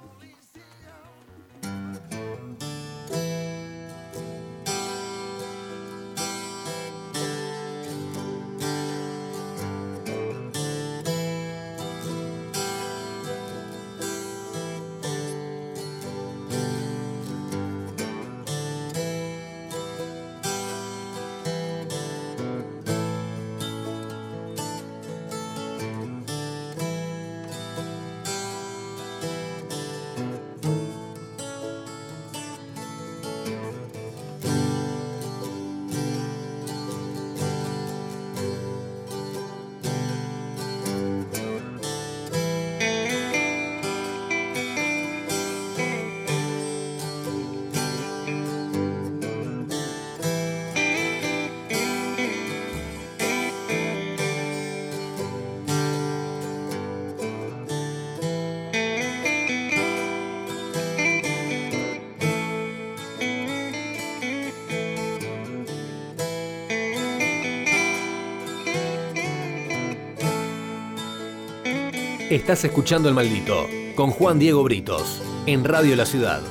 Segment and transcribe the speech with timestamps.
[72.29, 76.41] Estás escuchando El Maldito con Juan Diego Britos en Radio La Ciudad.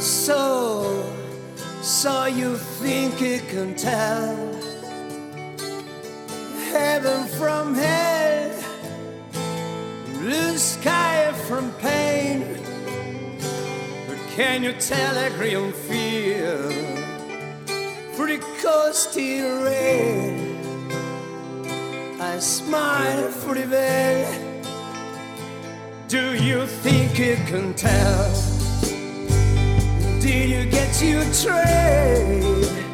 [0.00, 1.04] So,
[1.80, 4.36] so you think you can tell
[6.72, 8.50] heaven from hell,
[10.22, 12.44] blue sky from pain,
[14.08, 16.74] but can you tell a green field
[18.16, 20.17] pretty coasty rain?
[22.38, 24.32] I smile pretty well.
[26.06, 28.32] Do you think you can tell?
[30.20, 32.87] Did you get your trade?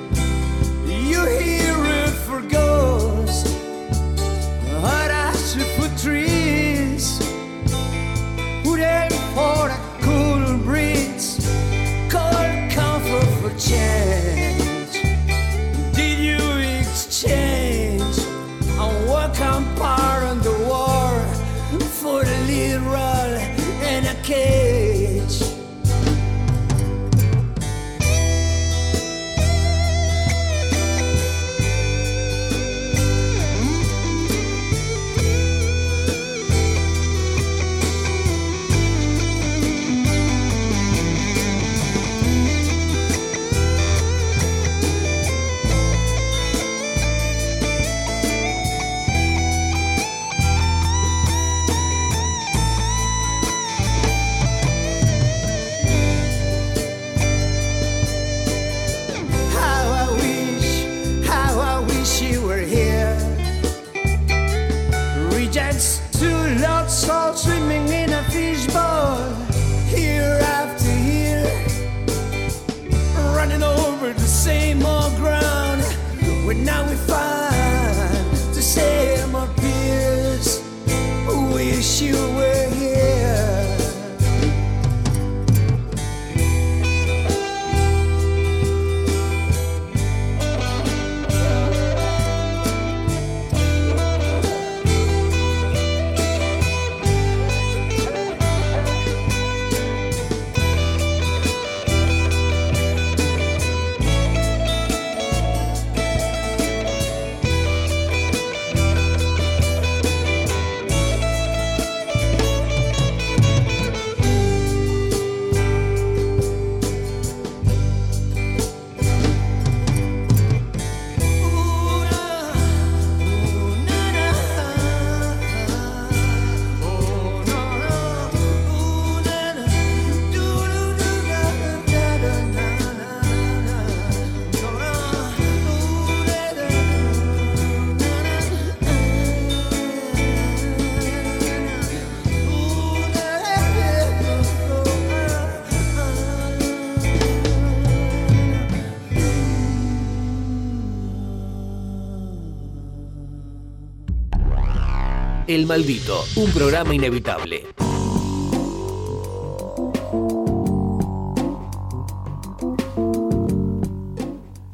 [155.66, 157.64] Maldito, un programa inevitable.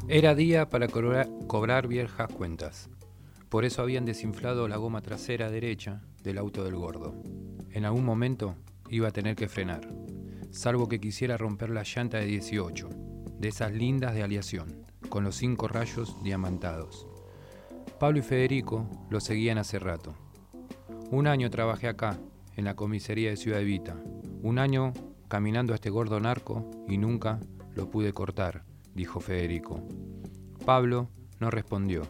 [0.07, 2.89] Era día para cobrar, cobrar viejas cuentas.
[3.47, 7.15] Por eso habían desinflado la goma trasera derecha del auto del gordo.
[7.69, 8.55] En algún momento
[8.89, 9.87] iba a tener que frenar,
[10.51, 12.89] salvo que quisiera romper la llanta de 18,
[13.39, 17.07] de esas lindas de aleación, con los cinco rayos diamantados.
[17.99, 20.13] Pablo y Federico lo seguían hace rato.
[21.11, 22.17] Un año trabajé acá,
[22.55, 23.97] en la comisaría de Ciudad Evita.
[24.43, 24.93] Un año
[25.27, 27.37] caminando a este gordo narco y nunca
[27.75, 28.63] lo pude cortar,
[28.95, 29.85] dijo Federico.
[30.65, 31.09] Pablo
[31.41, 32.03] no respondió.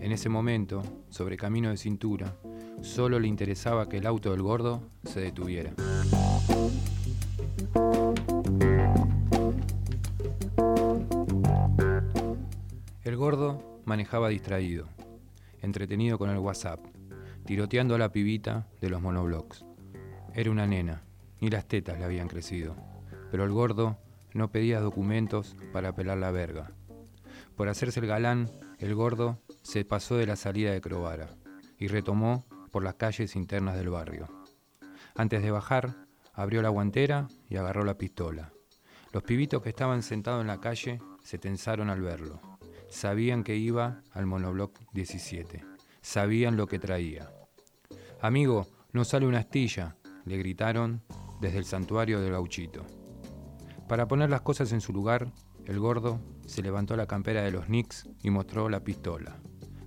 [0.00, 2.34] En ese momento, sobre camino de cintura,
[2.80, 5.72] solo le interesaba que el auto del gordo se detuviera.
[13.04, 14.86] El gordo manejaba distraído,
[15.62, 16.80] entretenido con el WhatsApp,
[17.50, 19.64] tiroteando a la pibita de los monoblocks.
[20.34, 21.02] Era una nena,
[21.40, 22.76] ni las tetas le habían crecido,
[23.32, 23.98] pero el gordo
[24.34, 26.70] no pedía documentos para pelar la verga.
[27.56, 28.48] Por hacerse el galán,
[28.78, 31.30] el gordo se pasó de la salida de Crovara
[31.76, 34.28] y retomó por las calles internas del barrio.
[35.16, 38.52] Antes de bajar, abrió la guantera y agarró la pistola.
[39.12, 42.40] Los pibitos que estaban sentados en la calle se tensaron al verlo.
[42.90, 45.64] Sabían que iba al monobloc 17.
[46.00, 47.28] Sabían lo que traía.
[48.22, 49.96] Amigo, no sale una astilla,
[50.26, 51.02] le gritaron
[51.40, 52.84] desde el santuario del gauchito.
[53.88, 55.32] Para poner las cosas en su lugar,
[55.64, 59.40] el gordo se levantó la campera de los Knicks y mostró la pistola.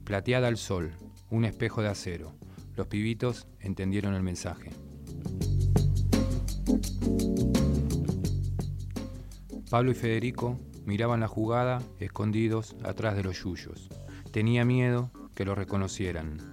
[0.04, 0.94] Plateada al sol,
[1.30, 2.34] un espejo de acero.
[2.76, 4.72] Los pibitos entendieron el mensaje.
[9.70, 13.90] Pablo y Federico miraban la jugada escondidos atrás de los yuyos.
[14.32, 16.53] Tenía miedo que lo reconocieran.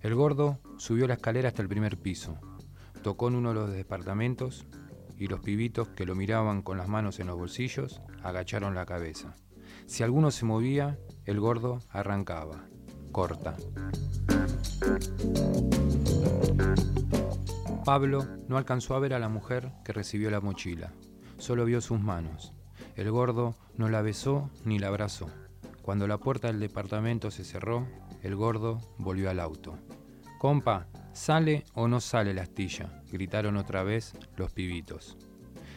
[0.00, 2.38] El gordo subió la escalera hasta el primer piso.
[3.02, 4.66] Tocó en uno de los departamentos
[5.18, 9.34] y los pibitos que lo miraban con las manos en los bolsillos agacharon la cabeza.
[9.84, 12.64] Si alguno se movía, el gordo arrancaba.
[13.12, 13.56] Corta.
[17.84, 20.92] Pablo no alcanzó a ver a la mujer que recibió la mochila.
[21.36, 22.54] Solo vio sus manos.
[22.96, 25.28] El gordo no la besó ni la abrazó.
[25.82, 27.86] Cuando la puerta del departamento se cerró,
[28.22, 29.78] el gordo volvió al auto.
[30.38, 33.02] Compa, ¿Sale o no sale la astilla?
[33.10, 35.18] gritaron otra vez los pibitos.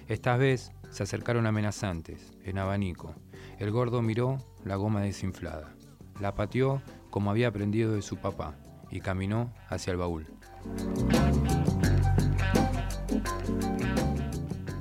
[0.07, 3.15] Esta vez se acercaron amenazantes, en abanico.
[3.57, 5.73] El gordo miró la goma desinflada.
[6.19, 8.55] La pateó como había aprendido de su papá
[8.91, 10.27] y caminó hacia el baúl.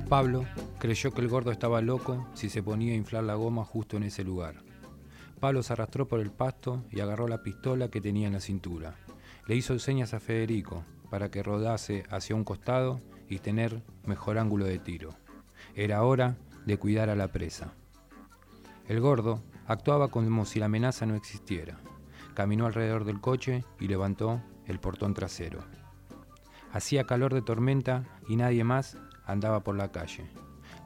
[0.08, 0.44] Pablo
[0.78, 4.02] creyó que el gordo estaba loco si se ponía a inflar la goma justo en
[4.02, 4.56] ese lugar.
[5.42, 8.94] Pablo se arrastró por el pasto y agarró la pistola que tenía en la cintura.
[9.48, 14.66] Le hizo señas a Federico para que rodase hacia un costado y tener mejor ángulo
[14.66, 15.10] de tiro.
[15.74, 17.74] Era hora de cuidar a la presa.
[18.86, 21.76] El gordo actuaba como si la amenaza no existiera.
[22.34, 25.64] Caminó alrededor del coche y levantó el portón trasero.
[26.72, 28.96] Hacía calor de tormenta y nadie más
[29.26, 30.24] andaba por la calle.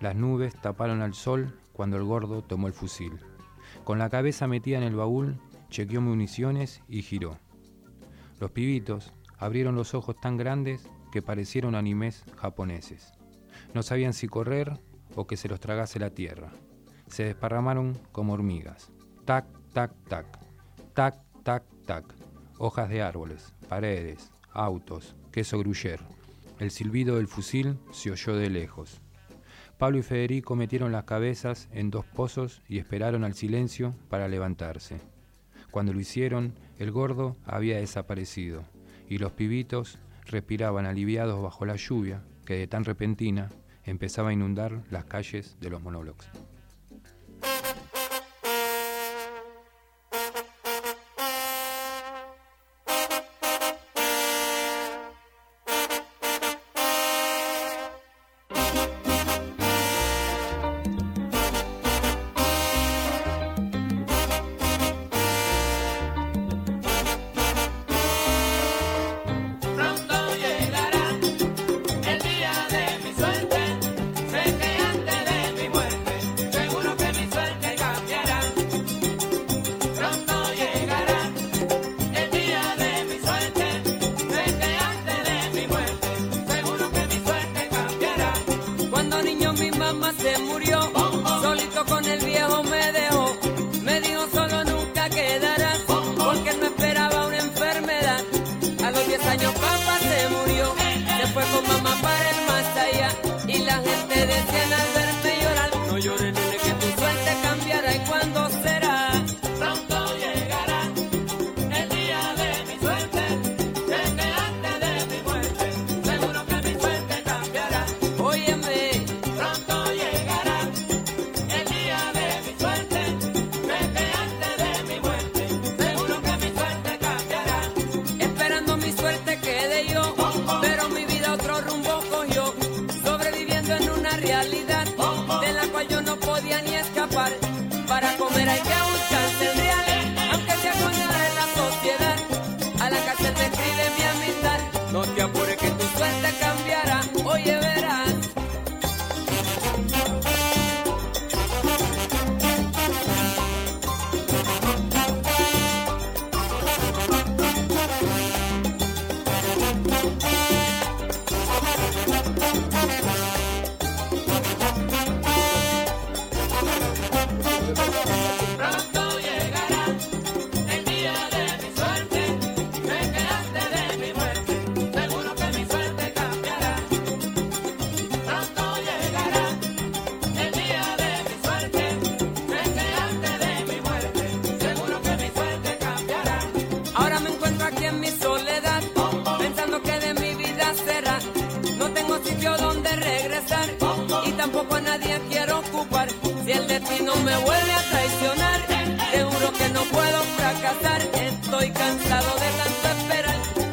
[0.00, 3.20] Las nubes taparon al sol cuando el gordo tomó el fusil.
[3.86, 5.38] Con la cabeza metida en el baúl,
[5.70, 7.38] chequeó municiones y giró.
[8.40, 13.12] Los pibitos abrieron los ojos tan grandes que parecieron animes japoneses.
[13.74, 14.72] No sabían si correr
[15.14, 16.50] o que se los tragase la tierra.
[17.06, 18.90] Se desparramaron como hormigas.
[19.24, 20.36] Tac, tac, tac.
[20.92, 22.12] Tac, tac, tac.
[22.58, 26.00] Hojas de árboles, paredes, autos, queso gruyer.
[26.58, 29.00] El silbido del fusil se oyó de lejos.
[29.78, 34.96] Pablo y Federico metieron las cabezas en dos pozos y esperaron al silencio para levantarse.
[35.70, 38.64] Cuando lo hicieron, el gordo había desaparecido
[39.06, 43.50] y los pibitos respiraban aliviados bajo la lluvia que de tan repentina
[43.84, 46.26] empezaba a inundar las calles de los monoblocks.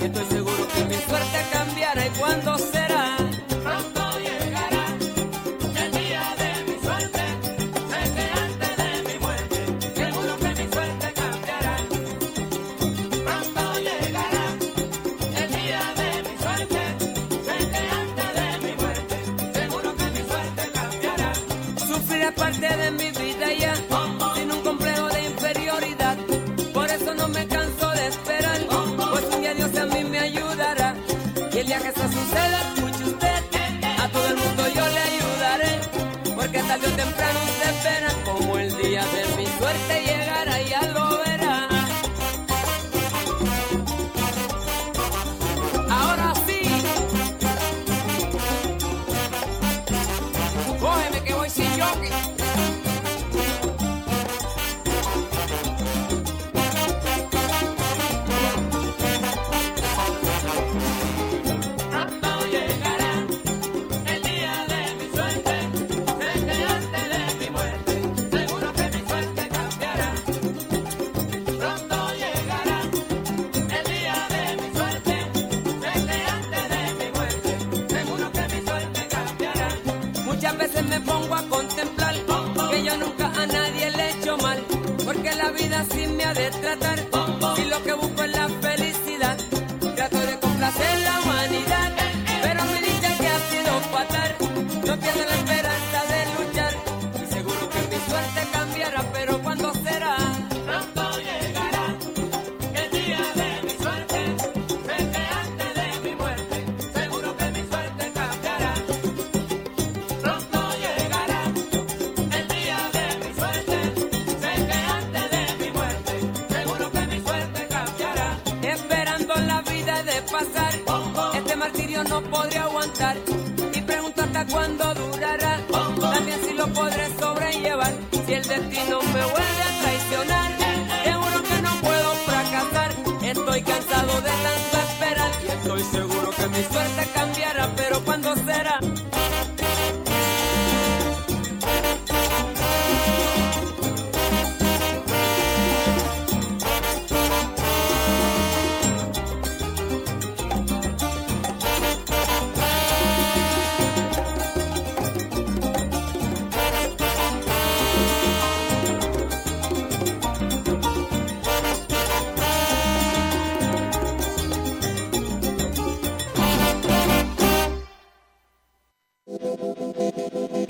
[0.03, 0.33] que tú estás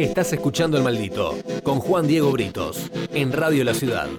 [0.04, 1.34] Estás escuchando El Maldito
[1.64, 4.10] con Juan Diego Britos en Radio La Ciudad.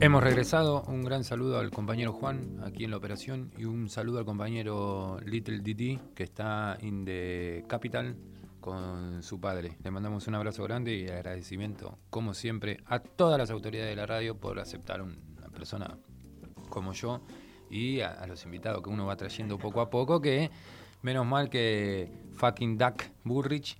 [0.00, 4.18] Hemos regresado, un gran saludo al compañero Juan aquí en la operación y un saludo
[4.18, 8.16] al compañero Little Didi que está in the capital
[8.62, 9.76] con su padre.
[9.84, 14.06] Le mandamos un abrazo grande y agradecimiento, como siempre, a todas las autoridades de la
[14.06, 15.98] radio por aceptar una persona
[16.70, 17.20] como yo
[17.74, 20.48] y a, los invitados que uno va trayendo poco a poco, que
[21.02, 23.76] menos mal que fucking Duck Burrich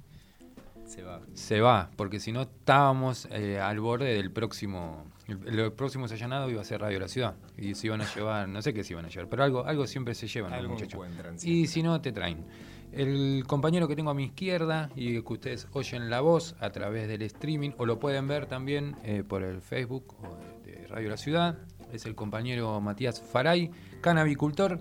[0.85, 1.21] se va.
[1.33, 5.05] Se va, porque si no estábamos eh, al borde del próximo.
[5.29, 7.37] El, el, próximo sallanado iba a ser Radio La Ciudad.
[7.57, 9.87] Y se iban a llevar, no sé qué se iban a llevar, pero algo, algo
[9.87, 11.01] siempre se llevan los muchachos.
[11.45, 12.45] Y si no, te traen.
[12.93, 17.09] El compañero que tengo a mi izquierda y que ustedes oyen la voz a través
[17.09, 21.17] del streaming o lo pueden ver también eh, por el Facebook o de Radio La
[21.17, 21.59] Ciudad
[21.95, 23.71] es el compañero Matías Faray,
[24.01, 24.81] canabicultor.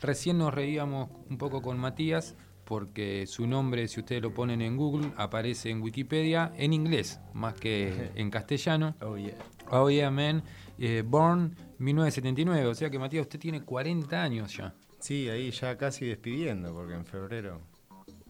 [0.00, 4.76] Recién nos reíamos un poco con Matías porque su nombre, si ustedes lo ponen en
[4.76, 8.94] Google, aparece en Wikipedia en inglés más que en castellano.
[9.00, 9.34] Oh yeah.
[9.70, 10.42] Oh yeah, man.
[10.78, 14.74] Eh, born 1979, o sea que Matías, usted tiene 40 años ya.
[14.98, 17.60] Sí, ahí ya casi despidiendo, porque en febrero.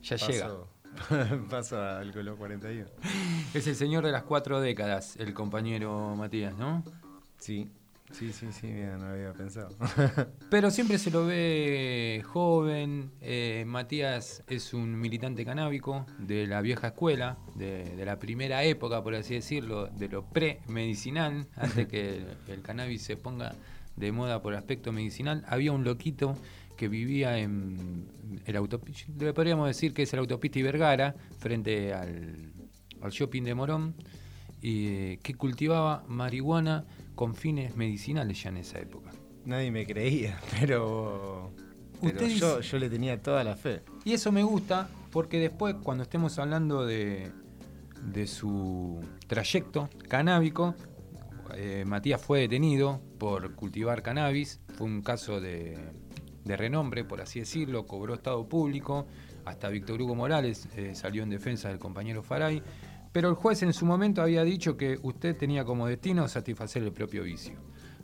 [0.01, 0.51] Ya llega.
[1.51, 2.87] pasa al Colo 41.
[3.55, 6.83] Es el señor de las cuatro décadas, el compañero Matías, ¿no?
[7.39, 7.71] Sí,
[8.13, 9.69] sí, sí, sí, mira, no había pensado.
[10.51, 13.11] Pero siempre se lo ve joven.
[13.21, 19.03] eh, Matías es un militante canábico de la vieja escuela, de, de la primera época,
[19.03, 23.55] por así decirlo, de lo pre-medicinal, antes que el, el cannabis se ponga
[23.97, 25.45] de moda por aspecto medicinal.
[25.49, 26.37] Había un loquito
[26.77, 28.09] que vivía en
[28.47, 32.53] el autopista, podríamos decir que es el autopista y Vergara, frente al,
[33.01, 33.95] al shopping de Morón,
[34.63, 39.11] y eh, que cultivaba marihuana con fines medicinales ya en esa época.
[39.45, 41.53] Nadie me creía, pero,
[42.01, 43.83] yo le tenía toda la fe.
[44.05, 47.31] Y eso me gusta porque después, cuando estemos hablando de,
[48.03, 50.75] de su trayecto canábico,
[51.55, 54.61] eh, Matías fue detenido por cultivar cannabis.
[54.75, 55.79] Fue un caso de,
[56.45, 57.87] de renombre, por así decirlo.
[57.87, 59.07] Cobró estado público.
[59.45, 62.63] Hasta Víctor Hugo Morales eh, salió en defensa del compañero Faray.
[63.13, 66.93] Pero el juez en su momento había dicho que usted tenía como destino satisfacer el
[66.93, 67.55] propio vicio.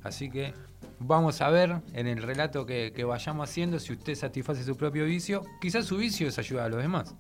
[0.02, 0.52] Así que
[1.00, 5.42] vamos a ver en el relato que, vayamos haciendo si usted satisface su propio vicio.
[5.60, 7.14] Quizás su vicio es ayudar a los demás.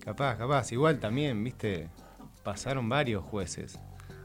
[0.00, 0.72] Capaz, capaz.
[0.72, 1.88] Igual también, viste,
[2.42, 3.78] pasaron varios jueces.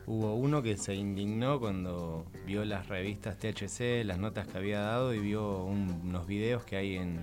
[0.06, 5.14] Hubo uno que se indignó cuando vio las revistas THC, las notas que había dado
[5.14, 7.20] y vio un- unos videos que hay en,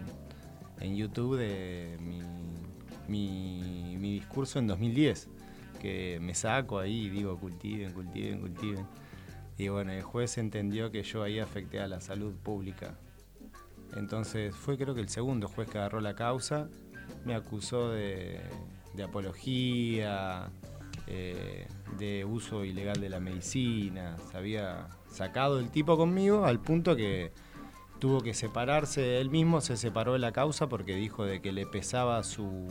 [0.97, 1.99] YouTube de
[3.09, 5.29] mi- mi discurso en 2010.
[5.81, 8.87] Que me saco ahí y digo cultiven, cultiven, cultiven.
[9.59, 12.95] Y bueno, el juez entendió que yo ahí afecté a la salud pública.
[13.97, 16.69] Entonces fue creo que el segundo juez que agarró la causa,
[17.25, 18.41] me acusó de,
[18.95, 20.51] de apología,
[21.07, 21.67] eh,
[21.99, 27.33] de uso ilegal de la medicina, se había sacado el tipo conmigo al punto que
[27.99, 31.67] tuvo que separarse él mismo, se separó de la causa porque dijo de que le
[31.67, 32.69] pesaba su,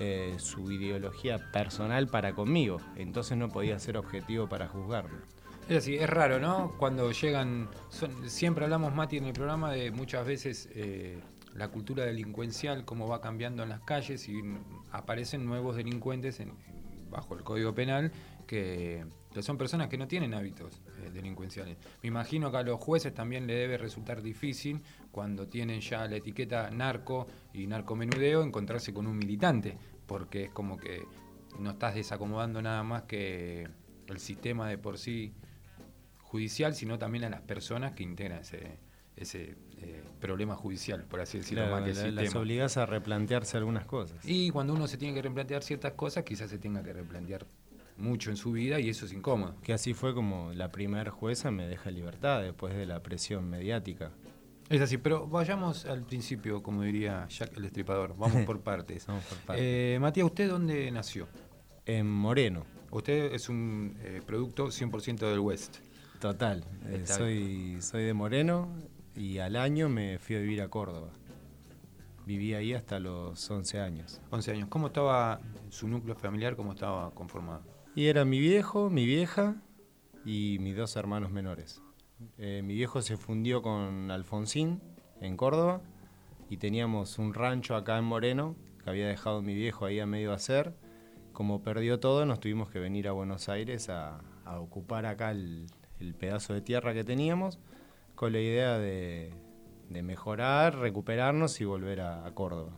[0.00, 5.18] eh, su ideología personal para conmigo, entonces no podía ser objetivo para juzgarme.
[5.68, 6.72] Es así, es raro, ¿no?
[6.78, 11.20] Cuando llegan, son- siempre hablamos, Mati, en el programa de muchas veces eh,
[11.54, 14.40] la cultura delincuencial, cómo va cambiando en las calles y
[14.90, 16.54] aparecen nuevos delincuentes en-
[17.10, 18.12] bajo el Código Penal
[18.46, 21.76] que, que son personas que no tienen hábitos eh, delincuenciales.
[22.02, 24.80] Me imagino que a los jueces también le debe resultar difícil
[25.12, 29.76] cuando tienen ya la etiqueta narco y narcomenudeo encontrarse con un militante,
[30.10, 31.04] porque es como que
[31.60, 33.68] no estás desacomodando nada más que
[34.08, 35.32] el sistema de por sí
[36.18, 38.78] judicial, sino también a las personas que integran ese,
[39.14, 43.56] ese eh, problema judicial, por así decirlo, Claro, más que la- las obligás a replantearse
[43.56, 44.18] algunas cosas.
[44.24, 47.46] Y cuando uno se tiene que replantear ciertas cosas, quizás se tenga que replantear
[47.96, 49.54] mucho en su vida y eso es incómodo.
[49.62, 54.10] Que así fue como la primera jueza me deja libertad después de la presión mediática.
[54.70, 59.04] Es así, pero vayamos al principio, como diría Jack el Destripador, vamos por partes.
[59.06, 59.64] Vamos por partes.
[59.66, 61.26] Eh, Matías, ¿usted dónde nació?
[61.84, 65.76] En Moreno, Usted es un eh, producto 100% del West.
[66.20, 66.64] total.
[66.86, 68.68] Eh, soy, soy de Moreno
[69.14, 71.10] y al año me fui a vivir a Córdoba.
[72.26, 74.20] Viví ahí hasta los 11 años.
[74.30, 74.68] 11 años.
[74.68, 76.56] ¿Cómo estaba su núcleo familiar?
[76.56, 77.62] ¿Cómo estaba conformado?
[77.94, 79.56] Y era mi viejo, mi vieja
[80.24, 81.80] y mis dos hermanos menores.
[82.38, 84.80] Eh, mi viejo se fundió con Alfonsín
[85.20, 85.80] en Córdoba
[86.48, 90.32] y teníamos un rancho acá en Moreno que había dejado mi viejo ahí a medio
[90.32, 90.74] hacer.
[91.32, 94.20] Como perdió todo, nos tuvimos que venir a Buenos Aires a,
[94.58, 95.66] ocupar acá el,
[96.00, 97.60] el pedazo de tierra que teníamos
[98.16, 99.32] con la idea de,
[99.88, 102.72] de mejorar, recuperarnos y volver a, a Córdoba.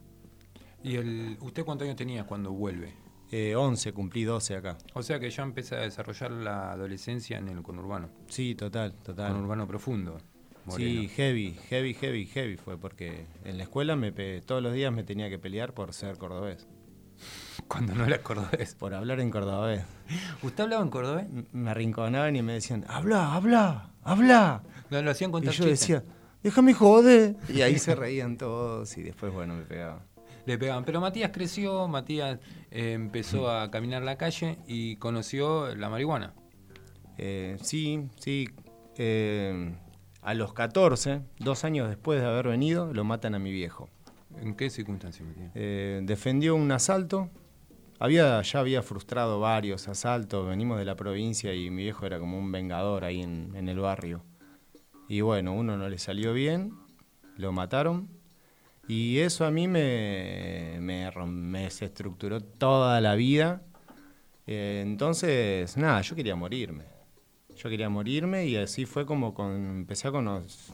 [0.82, 2.94] ¿Y el, usted cuántos años tenía cuando vuelve?
[3.32, 4.76] Eh, 11, cumplí 12 acá.
[4.94, 8.10] O sea que ya empieza a desarrollar la adolescencia en el conurbano.
[8.28, 9.32] Sí, total, total.
[9.32, 10.18] Conurbano profundo.
[10.18, 10.26] Sí,
[10.66, 11.08] Moreno.
[11.16, 15.02] heavy, heavy, heavy, heavy fue porque en la escuela me pe- todos los días me
[15.02, 16.68] tenía que pelear por ser cordobés,
[17.68, 18.74] Cuando no era cordobés.
[18.78, 19.82] por hablar en cordobés.
[20.42, 21.24] ¿Usted hablaba en cordobés?
[21.24, 24.62] M- Me arrinconaban y me decían, habla, habla, habla.
[24.90, 25.80] No, lo hacían Y contar yo chistes.
[25.80, 26.04] decía,
[26.44, 27.34] déjame joder.
[27.48, 30.00] Y ahí se reían todos y después, bueno, me pegaban.
[30.46, 30.84] Le pegaban.
[30.84, 32.38] Pero Matías creció, Matías
[32.70, 36.34] eh, empezó a caminar la calle y conoció la marihuana.
[37.18, 38.48] Eh, sí, sí.
[38.96, 39.74] eh,
[40.22, 43.88] a los 14, dos años después de haber venido, lo matan a mi viejo.
[44.40, 45.50] ¿En qué circunstancias, Matías?
[45.54, 47.28] Eh, defendió un asalto.
[47.98, 50.48] Había, ya había frustrado varios asaltos.
[50.48, 53.78] Venimos de la provincia y mi viejo era como un vengador ahí en, en el
[53.78, 54.24] barrio.
[55.08, 56.72] Y bueno, uno no le salió bien,
[57.36, 58.08] lo mataron.
[58.88, 63.62] Y eso a mí me, me, me desestructuró toda la vida.
[64.46, 66.84] Eh, entonces, nada, yo quería morirme.
[67.56, 70.72] Yo quería morirme y así fue como con, empecé con los...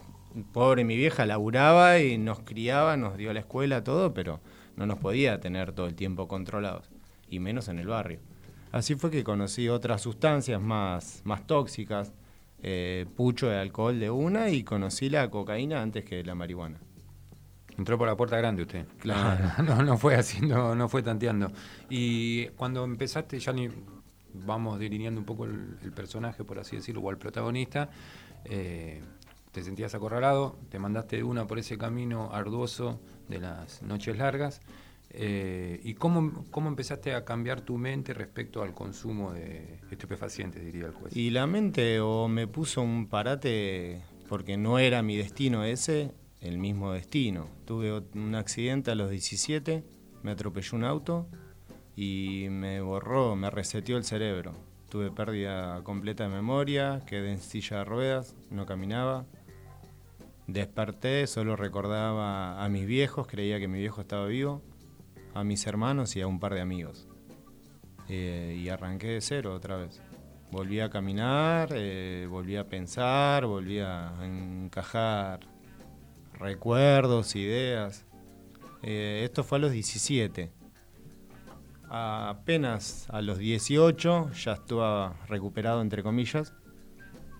[0.53, 4.39] Pobre mi vieja laburaba y nos criaba, nos dio la escuela, todo, pero
[4.75, 6.89] no nos podía tener todo el tiempo controlados,
[7.29, 8.19] y menos en el barrio.
[8.71, 12.13] Así fue que conocí otras sustancias más, más tóxicas,
[12.61, 16.79] eh, pucho de alcohol de una y conocí la cocaína antes que la marihuana.
[17.79, 18.85] Entró por la puerta grande usted.
[18.99, 19.51] Claro.
[19.63, 21.49] No, no fue haciendo, no fue tanteando.
[21.89, 23.69] Y cuando empezaste, ya ni
[24.33, 27.89] vamos delineando un poco el, el personaje, por así decirlo, o el protagonista,
[28.43, 29.01] eh,
[29.53, 34.59] te sentías acorralado, te mandaste de una por ese camino arduoso de las noches largas.
[35.11, 40.85] eh, ¿Y cómo, cómo empezaste a cambiar tu mente respecto al consumo de estupefacientes, diría
[40.87, 41.15] el juez?
[41.15, 46.11] Y la mente o me puso un parate porque no era mi destino ese,
[46.41, 47.47] el mismo destino.
[47.65, 49.83] Tuve un accidente a los 17,
[50.23, 51.27] me atropelló un auto
[51.95, 54.53] y me borró, me reseteó el cerebro.
[54.89, 59.25] Tuve pérdida completa de memoria, quedé en silla de ruedas, no caminaba.
[60.47, 64.63] Desperté, solo recordaba a mis viejos, creía que mi viejo estaba vivo,
[65.35, 67.07] a mis hermanos y a un par de amigos.
[68.07, 70.01] Eh, y arranqué de cero otra vez.
[70.51, 75.41] Volví a caminar, eh, volví a pensar, volví a encajar
[76.39, 78.05] recuerdos, ideas.
[78.81, 80.51] Eh, esto fue a los 17.
[81.89, 86.53] Apenas a los 18 ya estaba recuperado, entre comillas,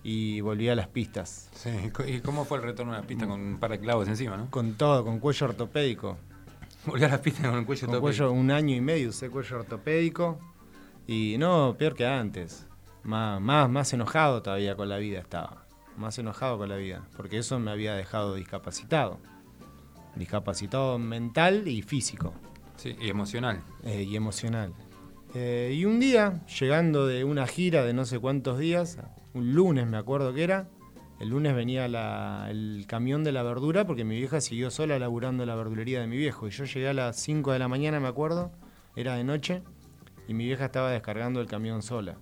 [0.02, 1.48] y volví a las pistas.
[1.54, 1.70] Sí,
[2.06, 4.50] ¿Y cómo fue el retorno a la pista con un par de clavos encima, no?
[4.50, 6.18] Con todo, con cuello ortopédico.
[6.86, 8.00] Volví a las pistas con el cuello Con tope.
[8.00, 10.38] cuello, un año y medio usé cuello ortopédico.
[11.06, 12.66] Y no, peor que antes.
[13.02, 15.64] Más, más, más enojado todavía con la vida estaba.
[15.96, 17.02] Más enojado con la vida.
[17.16, 19.18] Porque eso me había dejado discapacitado.
[20.16, 22.32] Discapacitado mental y físico.
[22.76, 23.60] Sí, y emocional.
[23.84, 24.72] eh, y emocional.
[25.34, 28.98] Eh, y un día, llegando de una gira de no sé cuántos días,
[29.34, 30.68] un lunes me acuerdo que era,
[31.20, 35.44] el lunes venía la- el camión de la verdura porque mi vieja siguió sola laburando
[35.46, 36.48] la verdulería de mi viejo.
[36.48, 38.50] Y yo llegué a las 5 de la mañana, me acuerdo,
[38.96, 39.62] era de noche,
[40.26, 42.16] y mi vieja estaba descargando el camión sola.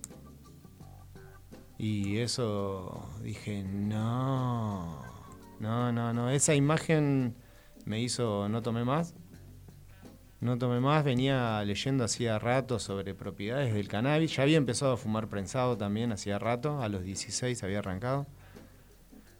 [1.79, 5.01] Y eso dije, no,
[5.61, 7.35] no, no, no, esa imagen
[7.85, 9.15] me hizo, no tomé más,
[10.41, 14.35] no tomé más, venía leyendo hacía rato sobre propiedades del cannabis.
[14.35, 18.27] Ya había empezado a fumar prensado también hacía rato, a los 16 había arrancado.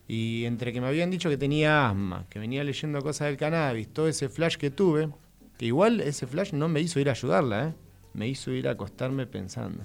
[0.07, 3.89] Y entre que me habían dicho que tenía asma, que venía leyendo cosas del cannabis,
[3.89, 5.09] todo ese flash que tuve,
[5.57, 7.73] que igual ese flash no me hizo ir a ayudarla, ¿eh?
[8.13, 9.83] me hizo ir a acostarme pensando.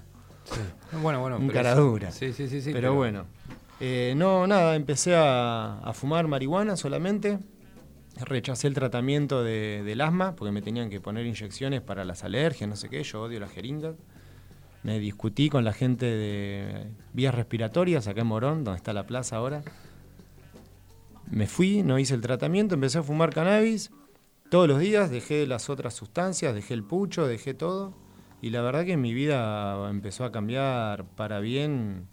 [1.02, 1.38] Bueno, bueno.
[1.38, 2.11] Un cara dura.
[2.11, 2.61] Sí, sí, sí.
[2.61, 3.26] sí pero, bueno,
[3.80, 7.38] Eh, no, nada, empecé a, a fumar marihuana solamente.
[8.20, 12.70] Rechacé el tratamiento de- del asma porque me tenían que poner inyecciones para las alergias,
[12.70, 13.02] no sé qué.
[13.02, 13.96] Yo odio las jeringas.
[14.85, 19.37] Me discutí con la gente de vías respiratorias acá en Morón, donde está la plaza
[19.37, 19.62] ahora.
[21.30, 23.90] Me fui, no hice el tratamiento, empecé a fumar cannabis
[24.50, 27.94] todos los días, dejé las otras sustancias, dejé el pucho, dejé todo.
[28.40, 32.09] Y la verdad que mi vida empezó a cambiar para bien,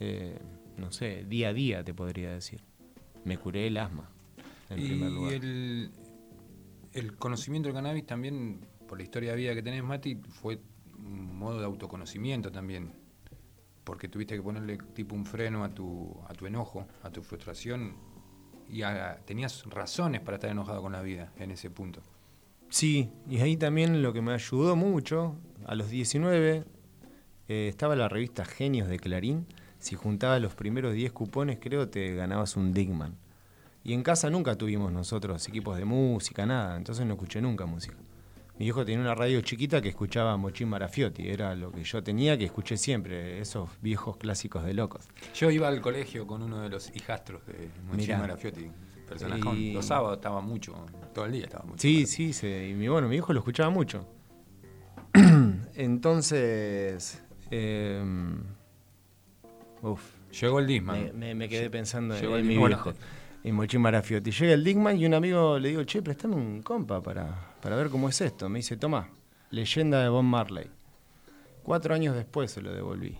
[0.00, 0.38] eh,
[0.78, 2.62] no sé, día a día te podría decir.
[3.24, 4.08] Me curé el asma,
[4.70, 5.32] en primer Y lugar.
[5.34, 5.90] el,
[6.94, 10.60] el conocimiento del cannabis también, por la historia de vida que tenés, Mati, fue
[10.98, 12.92] un modo de autoconocimiento también.
[13.84, 17.94] Porque tuviste que ponerle tipo un freno a tu, a tu enojo, a tu frustración.
[18.68, 22.00] Y a- tenías razones para estar enojado con la vida en ese punto.
[22.68, 26.64] Sí, y ahí también lo que me ayudó mucho, a los 19
[27.48, 29.46] eh, estaba la revista Genios de Clarín.
[29.78, 33.14] Si juntabas los primeros 10 cupones, creo te ganabas un Digman.
[33.84, 37.94] Y en casa nunca tuvimos nosotros equipos de música, nada, entonces no escuché nunca música.
[38.58, 42.38] Mi hijo tenía una radio chiquita que escuchaba Mochín Marafiotti, era lo que yo tenía
[42.38, 45.06] que escuché siempre, esos viejos clásicos de locos.
[45.34, 48.18] Yo iba al colegio con uno de los hijastros de Mochín Mirá.
[48.18, 48.70] Marafiotti.
[49.06, 49.56] Personajón.
[49.56, 50.74] Y- Los sábados estaba mucho,
[51.14, 51.78] todo el día estaba mucho.
[51.80, 54.08] Sí, sí, se- y mi, bueno, mi hijo lo escuchaba mucho.
[55.76, 58.02] Entonces, eh,
[59.82, 60.00] uf,
[60.40, 61.04] Llegó el Disman.
[61.04, 62.92] me, me- me quedé pensando en, el mi viejo,
[63.44, 64.30] en Mochín Marafiotti.
[64.30, 67.88] Llega el Digman y un amigo le digo, che, préstame un compa para, para ver
[67.88, 68.48] cómo es esto.
[68.48, 69.08] Me dice, toma,
[69.50, 70.66] leyenda de Bob Marley.
[71.62, 73.16] Cuatro años después se lo devolví.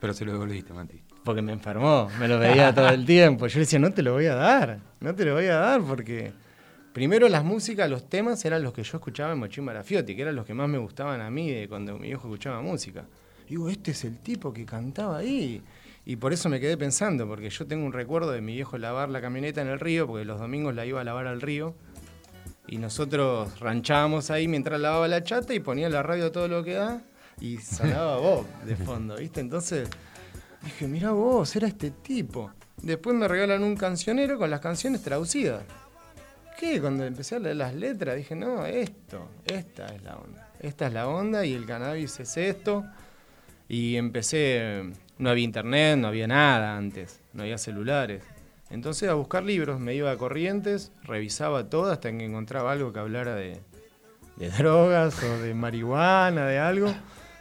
[0.00, 1.02] Pero se lo devolviste, Mati.
[1.24, 3.46] Porque me enfermó, me lo veía todo el tiempo.
[3.46, 5.82] Yo le decía, no te lo voy a dar, no te lo voy a dar
[5.82, 6.32] porque
[6.92, 10.36] primero las músicas, los temas eran los que yo escuchaba en Mochín Marafiotti, que eran
[10.36, 13.04] los que más me gustaban a mí de cuando mi hijo escuchaba música.
[13.48, 15.62] Digo, este es el tipo que cantaba ahí.
[16.04, 19.10] Y por eso me quedé pensando, porque yo tengo un recuerdo de mi viejo lavar
[19.10, 21.74] la camioneta en el río, porque los domingos la iba a lavar al río.
[22.66, 26.74] Y nosotros ranchábamos ahí mientras lavaba la chata y ponía la radio todo lo que
[26.74, 27.02] da
[27.40, 29.40] y sonaba Bob de fondo, ¿viste?
[29.40, 29.88] Entonces
[30.62, 32.52] dije, mira vos, era este tipo.
[32.82, 35.64] Después me regalan un cancionero con las canciones traducidas.
[36.60, 36.78] ¿Qué?
[36.78, 40.52] Cuando empecé a leer las letras dije, no, esto, esta es la onda.
[40.60, 42.84] Esta es la onda y el cannabis es esto.
[43.66, 48.22] Y empecé, no había internet, no había nada antes, no había celulares.
[48.68, 52.98] Entonces a buscar libros, me iba a corrientes, revisaba todo hasta que encontraba algo que
[53.00, 53.58] hablara de,
[54.36, 56.92] de drogas o de marihuana, de algo.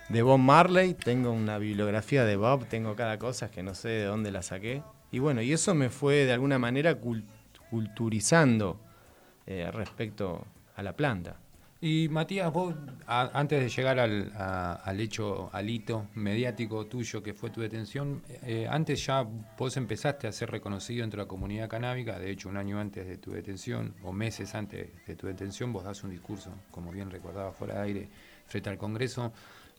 [0.08, 4.06] De Bob Marley, tengo una bibliografía de Bob, tengo cada cosa que no sé de
[4.06, 4.82] dónde la saqué.
[5.12, 7.26] Y bueno, y eso me fue de alguna manera cul-
[7.70, 8.80] culturizando
[9.50, 11.36] eh, respecto a la planta.
[11.82, 12.76] Y Matías, vos,
[13.08, 18.22] antes de llegar al, a- al hecho, al hito mediático tuyo que fue tu detención,
[18.44, 19.26] eh, antes ya
[19.58, 23.18] vos empezaste a ser reconocido entre la comunidad canábica, de hecho un año antes de
[23.18, 27.54] tu detención, o meses antes de tu detención, vos das un discurso, como bien recordaba
[27.54, 28.10] fuera de aire,
[28.46, 29.32] frente al Congreso.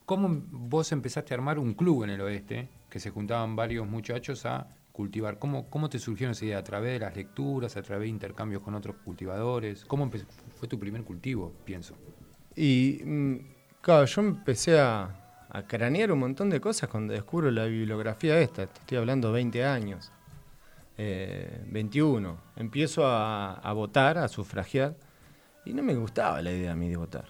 [0.07, 4.47] ¿Cómo vos empezaste a armar un club en el oeste, que se juntaban varios muchachos
[4.47, 5.39] a cultivar?
[5.39, 6.59] ¿Cómo, cómo te surgió esa idea?
[6.59, 9.85] ¿A través de las lecturas, a través de intercambios con otros cultivadores?
[9.85, 10.11] ¿Cómo
[10.57, 11.95] fue tu primer cultivo, pienso?
[12.57, 13.37] Y mm,
[13.81, 18.67] claro, yo empecé a, a cranear un montón de cosas cuando descubro la bibliografía esta.
[18.67, 20.13] Te estoy hablando 20 años,
[20.99, 22.39] eh, 21.
[22.57, 24.97] Empiezo a, a votar, a sufragiar,
[25.65, 27.27] y no me gustaba la idea a mí de votar.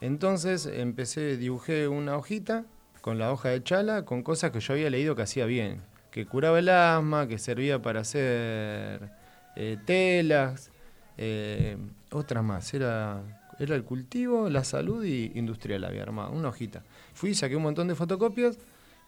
[0.00, 2.66] Entonces empecé, dibujé una hojita
[3.00, 5.82] con la hoja de chala, con cosas que yo había leído que hacía bien,
[6.14, 9.10] que curaba el asma, que servía para hacer
[9.56, 10.70] eh, telas,
[11.18, 11.76] eh,
[12.12, 12.72] otras más.
[12.72, 13.20] Era,
[13.58, 16.84] era el cultivo, la salud y industrial había armado, una hojita.
[17.14, 18.58] Fui, saqué un montón de fotocopias,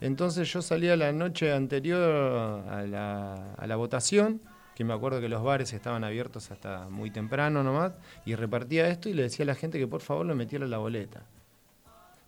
[0.00, 4.40] entonces yo salía la noche anterior a la, a la votación,
[4.74, 7.92] que me acuerdo que los bares estaban abiertos hasta muy temprano nomás,
[8.24, 10.72] y repartía esto y le decía a la gente que por favor lo metiera en
[10.72, 11.22] la boleta.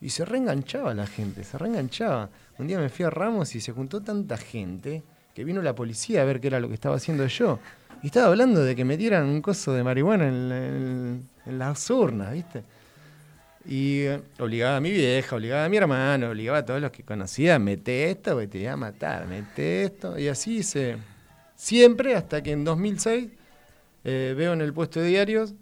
[0.01, 2.31] Y se reenganchaba la gente, se reenganchaba.
[2.59, 5.03] Un día me fui a Ramos y se juntó tanta gente
[5.35, 7.59] que vino la policía a ver qué era lo que estaba haciendo yo.
[8.03, 12.63] Y estaba hablando de que metieran un coso de marihuana en, las urnas, ¿viste?
[13.65, 17.03] Y eh, obligaba a mi vieja, obligaba a mi hermano, obligaba a todos los que
[17.03, 20.19] conocía, mete esto porque te iba a matar, mete esto.
[20.19, 20.97] Y así hice
[21.57, 23.29] siempre hasta que en 2006
[24.05, 25.55] eh, veo en el puesto de diarios,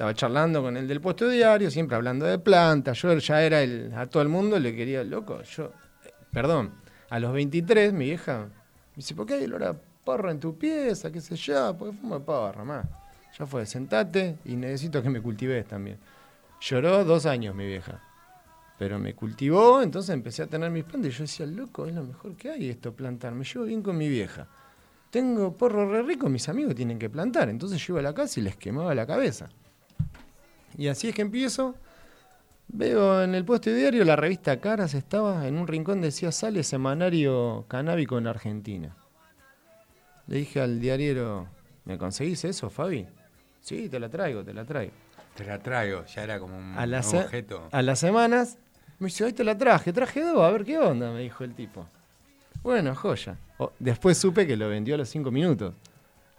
[0.00, 3.02] estaba charlando con el del puesto de diarios, siempre hablando de plantas.
[3.02, 5.74] Yo ya era el, a todo el mundo le quería, loco, yo,
[6.06, 6.72] eh, perdón,
[7.10, 10.56] a los 23 mi vieja me dice, ¿por qué hay olor a porro en tu
[10.56, 11.12] pieza?
[11.12, 11.76] ¿Qué sé yo?
[11.76, 12.86] Porque fumo de porro, más.
[13.38, 15.98] Ya fue, sentate y necesito que me cultives también.
[16.62, 18.00] Lloró dos años mi vieja.
[18.78, 22.04] Pero me cultivó, entonces empecé a tener mis plantas y yo decía, loco, es lo
[22.04, 23.34] mejor que hay esto, plantar.
[23.34, 24.48] Me llevo bien con mi vieja.
[25.10, 27.50] Tengo porro re rico, mis amigos tienen que plantar.
[27.50, 29.50] Entonces yo iba a la casa y les quemaba la cabeza.
[30.80, 31.74] Y así es que empiezo.
[32.68, 36.62] Veo en el puesto de diario la revista Caras estaba en un rincón decía sale
[36.62, 38.96] semanario canábico en Argentina.
[40.26, 41.48] Le dije al diariero,
[41.84, 43.06] ¿me conseguís eso, Fabi?
[43.60, 44.92] Sí, te la traigo, te la traigo.
[45.34, 47.68] Te la traigo, ya era como un A, la objeto.
[47.70, 48.56] a las semanas
[48.98, 51.54] me dice, ahí te la traje, traje dos, a ver qué onda, me dijo el
[51.54, 51.86] tipo.
[52.62, 53.36] Bueno, joya.
[53.78, 55.74] Después supe que lo vendió a los cinco minutos.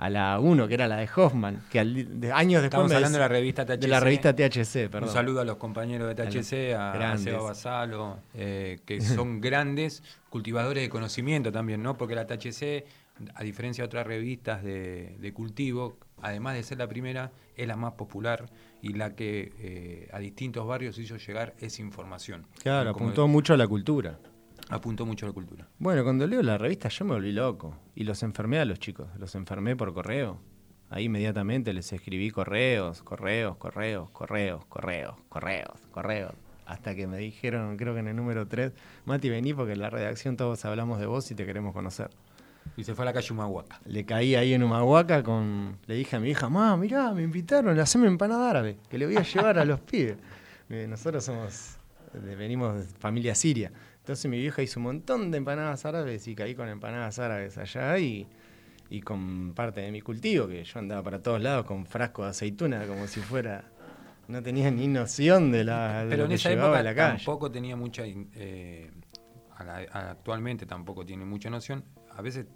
[0.01, 3.17] A la 1, que era la de Hoffman, que al de- años después Estamos hablando
[3.17, 3.79] de la revista THC.
[3.81, 5.09] de la revista THC, perdón.
[5.09, 7.17] Un saludo a los compañeros de THC, a, a.
[7.19, 11.97] Seba Basalo, eh, que son grandes cultivadores de conocimiento también, ¿no?
[11.97, 12.83] Porque la THC,
[13.35, 17.75] a diferencia de otras revistas de, de cultivo, además de ser la primera, es la
[17.75, 18.49] más popular
[18.81, 22.47] y la que eh, a distintos barrios hizo llegar esa información.
[22.63, 24.17] Claro, como- apuntó mucho a la cultura.
[24.71, 25.67] Apuntó mucho a la cultura.
[25.79, 27.75] Bueno, cuando leo la revista yo me volví loco.
[27.95, 29.07] Y los enfermé a los chicos.
[29.17, 30.39] Los enfermé por correo.
[30.89, 36.33] Ahí inmediatamente les escribí correos, correos, correos, correos, correos, correos, correos.
[36.65, 38.71] Hasta que me dijeron, creo que en el número 3,
[39.05, 42.09] Mati, vení porque en la redacción todos hablamos de vos y te queremos conocer.
[42.77, 43.81] Y se fue a la calle Humahuaca.
[43.85, 45.77] Le caí ahí en Humahuaca con.
[45.87, 49.05] Le dije a mi hija, mamá, mirá, me invitaron a hacerme empanada árabe, que le
[49.07, 50.17] voy a llevar a los pibes.
[50.69, 51.77] Eh, Nosotros somos.
[52.13, 53.71] de- venimos de familia siria.
[54.01, 57.97] Entonces mi vieja hizo un montón de empanadas árabes y caí con empanadas árabes allá
[57.99, 58.27] y,
[58.89, 62.29] y con parte de mi cultivo, que yo andaba para todos lados con frasco de
[62.29, 63.63] aceituna como si fuera.
[64.27, 66.95] No tenía ni noción de, la, de Pero lo en que esa llevaba época la
[66.95, 67.17] calle.
[67.17, 68.03] tampoco tenía mucha.
[68.05, 68.91] eh,
[69.91, 71.83] actualmente tampoco tiene mucha noción.
[72.15, 72.47] A veces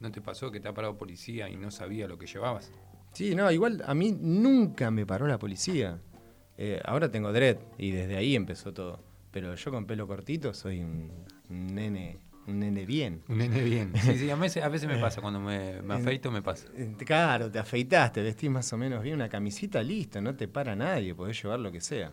[0.00, 2.70] no te pasó que te ha parado policía y no sabía lo que llevabas.
[3.12, 6.00] Sí, no, igual a mí nunca me paró la policía.
[6.56, 9.00] Eh, ahora tengo dread y desde ahí empezó todo.
[9.34, 11.10] Pero yo con pelo cortito soy un,
[11.50, 12.16] un nene
[12.46, 13.22] un nene bien.
[13.28, 13.92] Un nene bien.
[14.02, 16.68] Sí, sí, a veces, a veces me pasa, cuando me, me afeito me pasa.
[17.04, 20.76] Claro, te afeitas, te vestís más o menos bien, una camisita, listo, no te para
[20.76, 22.12] nadie, podés llevar lo que sea.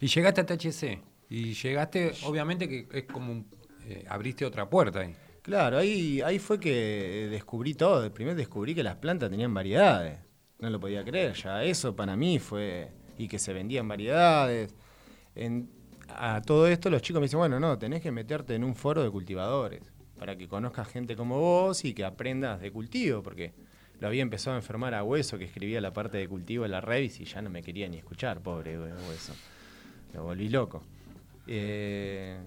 [0.00, 1.00] Y llegaste a THC.
[1.30, 3.46] Y llegaste, obviamente que es como un,
[3.86, 5.14] eh, abriste otra puerta ahí.
[5.42, 8.12] Claro, ahí, ahí fue que descubrí todo.
[8.14, 10.18] Primero descubrí que las plantas tenían variedades.
[10.60, 12.90] No lo podía creer, ya eso para mí fue.
[13.18, 14.74] Y que se vendían variedades.
[15.34, 15.68] En-
[16.16, 19.02] a todo esto los chicos me dicen, bueno, no, tenés que meterte en un foro
[19.02, 19.82] de cultivadores
[20.18, 23.52] para que conozcas gente como vos y que aprendas de cultivo, porque
[24.00, 26.80] lo había empezado a enfermar a Hueso, que escribía la parte de cultivo en la
[26.80, 29.34] Revis y ya no me quería ni escuchar, pobre Hueso.
[30.14, 30.82] Lo volví loco.
[31.46, 32.38] Eh,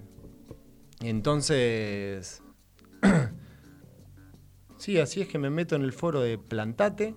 [1.02, 2.42] entonces,
[4.78, 7.16] sí, así es que me meto en el foro de Plantate.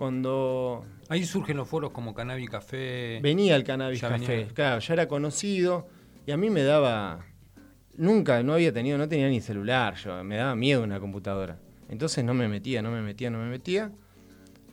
[0.00, 3.20] Cuando Ahí surgen los foros como Cannabis Café.
[3.22, 4.48] venía el cannabis café, venía.
[4.54, 5.88] claro, ya era conocido
[6.24, 7.26] y a mí me daba,
[7.98, 11.58] nunca, no había tenido, no tenía ni celular, yo me daba miedo una computadora.
[11.90, 13.92] Entonces no me metía, no me metía, no me metía,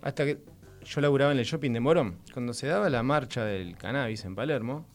[0.02, 0.38] hasta que
[0.86, 2.20] yo laburaba en el shopping de Morón.
[2.34, 4.86] Cuando se daba la marcha del cannabis en Palermo,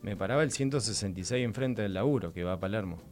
[0.00, 3.02] me paraba el 166 enfrente del laburo que va a Palermo.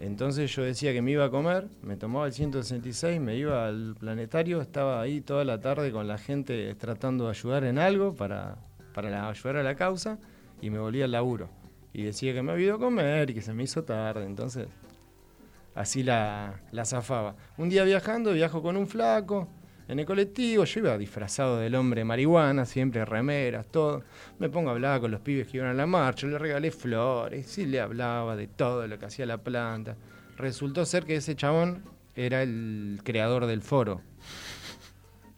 [0.00, 3.96] Entonces yo decía que me iba a comer, me tomaba el 166, me iba al
[3.98, 8.58] planetario, estaba ahí toda la tarde con la gente tratando de ayudar en algo para,
[8.94, 10.18] para ayudar a la causa
[10.60, 11.50] y me volvía al laburo.
[11.92, 14.68] Y decía que me había ido a comer y que se me hizo tarde, entonces
[15.74, 17.34] así la, la zafaba.
[17.56, 19.48] Un día viajando, viajo con un flaco
[19.88, 24.02] en el colectivo, yo iba disfrazado del hombre marihuana, siempre remeras, todo.
[24.38, 27.56] Me pongo a hablar con los pibes que iban a la marcha, le regalé flores,
[27.58, 29.96] y le hablaba de todo lo que hacía la planta.
[30.36, 31.82] Resultó ser que ese chabón
[32.14, 34.02] era el creador del foro,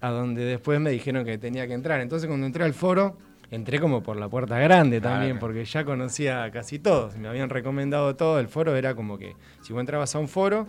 [0.00, 2.00] a donde después me dijeron que tenía que entrar.
[2.00, 3.18] Entonces cuando entré al foro,
[3.50, 5.40] entré como por la puerta grande también, Claro.
[5.40, 8.40] porque ya conocía a casi todos, me habían recomendado todo.
[8.40, 10.66] El foro era como que si vos entrabas a un foro,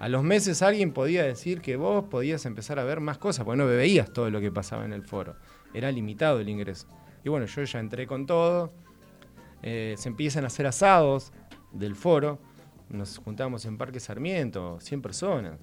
[0.00, 3.58] a los meses alguien podía decir que vos podías empezar a ver más cosas, porque
[3.58, 5.36] no veías todo lo que pasaba en el foro.
[5.74, 6.88] Era limitado el ingreso.
[7.22, 8.72] Y bueno, yo ya entré con todo.
[9.62, 11.34] Eh, se empiezan a hacer asados
[11.70, 12.38] del foro.
[12.88, 15.58] Nos juntamos en Parque Sarmiento, 100 personas.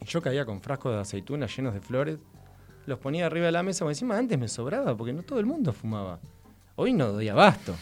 [0.00, 2.20] Y yo caía con frascos de aceitunas llenos de flores.
[2.86, 5.46] Los ponía arriba de la mesa, porque encima antes me sobraba, porque no todo el
[5.46, 6.20] mundo fumaba.
[6.76, 7.74] Hoy no doy abasto.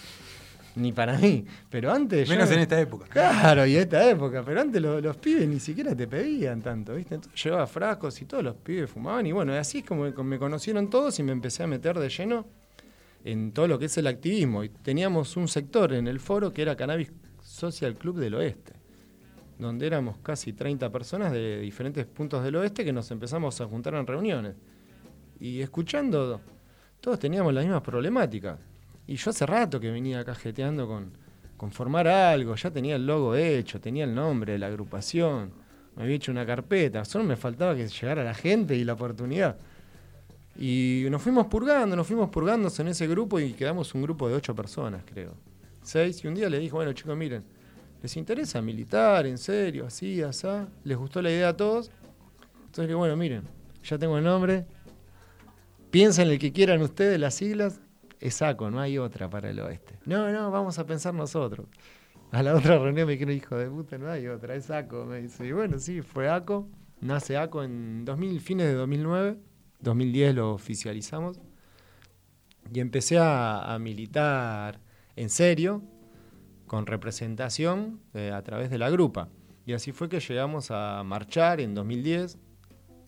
[0.75, 1.45] Ni para mí.
[1.68, 2.27] Pero antes.
[2.29, 3.07] yo- Menos en esta época.
[3.09, 7.16] Claro, y esta época, pero antes lo- los pibes ni siquiera te pedían tanto, ¿viste?
[7.16, 10.89] Entonces llevaba frascos y todos los pibes fumaban y bueno, así es como me conocieron
[10.89, 12.47] todos y me empecé a meter de lleno
[13.25, 14.64] en todo lo que es el activismo.
[14.64, 17.12] Y teníamos un sector en el foro que era Cannabis
[17.43, 18.73] Social Club del Oeste,
[19.59, 23.95] donde éramos casi 30 personas de diferentes puntos del oeste que nos empezamos a juntar
[23.95, 24.55] en reuniones.
[25.39, 26.41] Y escuchando,
[27.01, 28.59] todos teníamos las mismas problemáticas.
[29.07, 31.13] Y yo hace rato que venía cajeteando con,
[31.57, 35.53] con formar algo, ya tenía el logo hecho, tenía el nombre de la agrupación,
[35.97, 39.57] me había hecho una carpeta, solo me faltaba que llegara la gente y la oportunidad.
[40.59, 44.35] Y nos fuimos purgando, nos fuimos purgando en ese grupo y quedamos un grupo de
[44.35, 45.35] ocho personas, creo.
[45.83, 47.45] Seis, y un día le dije, bueno chicos, miren,
[48.03, 50.69] ¿les interesa militar, en serio, así, asá?
[50.85, 51.91] ¿Les gustó la idea a todos?
[52.67, 53.43] Entonces digo, bueno, miren,
[53.85, 54.67] ya tengo el nombre,
[55.91, 57.82] piensen el que quieran ustedes, las siglas,
[58.23, 59.99] es ACO, no hay otra para el oeste.
[60.07, 61.66] No, no, vamos a pensar nosotros.
[62.31, 65.05] A la otra reunión me dijeron, hijo de puta, no hay otra, es ACO.
[65.05, 66.68] Me dice, y bueno, sí, fue ACO.
[67.01, 69.39] Nace ACO en 2000, fines de 2009.
[69.81, 71.41] 2010 lo oficializamos.
[72.73, 74.81] Y empecé a, militar
[75.16, 75.83] en serio,
[76.66, 79.29] con representación eh, a través de la grupa.
[79.66, 82.39] Y así fue que llegamos a marchar en 2010.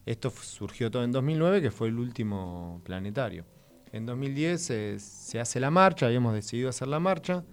[0.06, 3.46] Esto surgió todo en 2009, que fue el último planetario.
[3.94, 7.44] En 2010 se, hace la marcha, habíamos decidido hacer la marcha.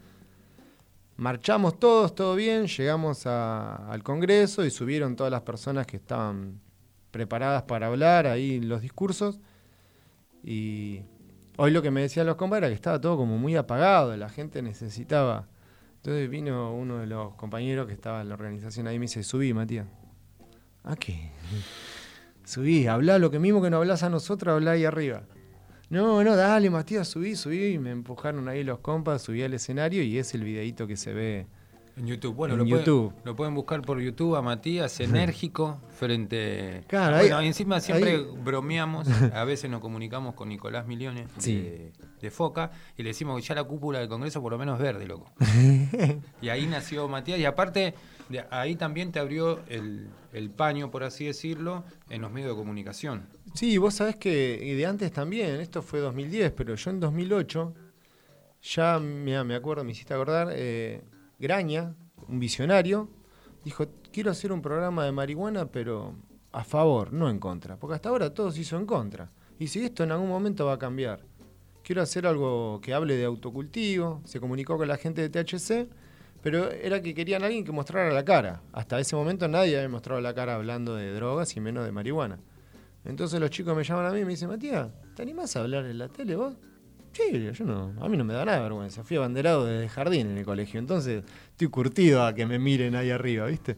[1.16, 6.60] Marchamos todos, todo bien, llegamos al Congreso y subieron todas las personas que estaban
[7.12, 9.40] preparadas para hablar ahí los discursos.
[10.44, 11.02] Y
[11.58, 14.30] hoy lo que me decían los compas era que estaba todo como muy apagado, la
[14.30, 15.48] gente necesitaba.
[15.98, 19.22] Entonces vino uno de los compañeros que estaba en la organización ahí y me dice,
[19.22, 19.86] subí, Matías.
[20.86, 21.30] ¿A qué?
[22.46, 25.22] Subí, hablá lo que mismo que no hablas a nosotros, hablá ahí arriba.
[25.92, 27.74] No, no, dale, Matías, subí, subí.
[27.74, 31.14] Y me empujaron ahí los compas, subí al escenario y es el videíto que se
[31.14, 31.48] ve.
[31.98, 32.34] En YouTube.
[32.34, 33.10] Bueno, En lo, YouTube.
[33.12, 36.84] Pueden, lo pueden buscar por YouTube a Matías enérgico frente.
[36.88, 41.56] Claro, bueno, ahí- encima siempre ahí- bromeamos, a veces nos comunicamos con Nicolás Millones Sí.
[41.58, 44.80] de, de Foca y le decimos que ya la cúpula del Congreso por lo menos
[44.80, 45.30] verde, loco.
[46.42, 47.94] y ahí nació Matías y aparte
[48.30, 52.56] de ahí también te abrió el, el paño, por así decirlo, en los medios de
[52.56, 53.28] comunicación.
[53.54, 57.74] Sí, vos sabés que de antes también, esto fue 2010, pero yo en 2008,
[58.62, 61.04] ya me acuerdo, me hiciste acordar, eh,
[61.38, 61.96] Graña,
[62.28, 63.10] un visionario,
[63.66, 66.16] dijo, quiero hacer un programa de marihuana, pero
[66.52, 67.78] a favor, no en contra.
[67.78, 69.32] Porque hasta ahora todo se hizo en contra.
[69.60, 71.26] Y si esto en algún momento va a cambiar.
[71.84, 74.22] Quiero hacer algo que hable de autocultivo.
[74.26, 75.90] Se comunicó con la gente de THC,
[76.42, 78.62] pero era que querían a alguien que mostrara la cara.
[78.72, 82.40] Hasta ese momento nadie había mostrado la cara hablando de drogas y menos de marihuana.
[83.04, 85.86] Entonces los chicos me llaman a mí y me dicen, Matías, ¿te animás a hablar
[85.86, 86.56] en la tele vos?
[87.14, 89.04] Sí, yo no, a mí no me da nada vergüenza.
[89.04, 93.10] Fui abanderado desde jardín en el colegio, entonces estoy curtido a que me miren ahí
[93.10, 93.76] arriba, ¿viste?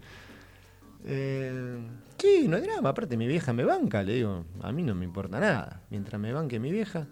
[1.06, 1.80] Eh,
[2.18, 5.06] sí, no hay drama, aparte mi vieja me banca, le digo, a mí no me
[5.06, 7.08] importa nada, mientras me banque mi vieja.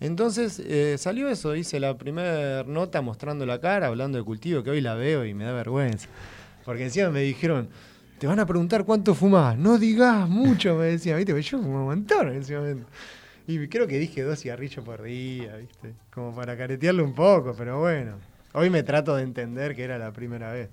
[0.00, 4.70] Entonces eh, salió eso, hice la primera nota mostrando la cara, hablando de cultivo, que
[4.70, 6.08] hoy la veo y me da vergüenza.
[6.64, 7.68] Porque encima me dijeron,
[8.22, 11.32] te van a preguntar cuánto fumás, no digas mucho, me decían, ¿viste?
[11.32, 12.86] Porque yo fumo un montón en ese momento.
[13.48, 15.94] Y creo que dije dos cigarrillos por día, ¿viste?
[16.14, 18.12] Como para caretearlo un poco, pero bueno.
[18.52, 20.70] Hoy me trato de entender que era la primera vez.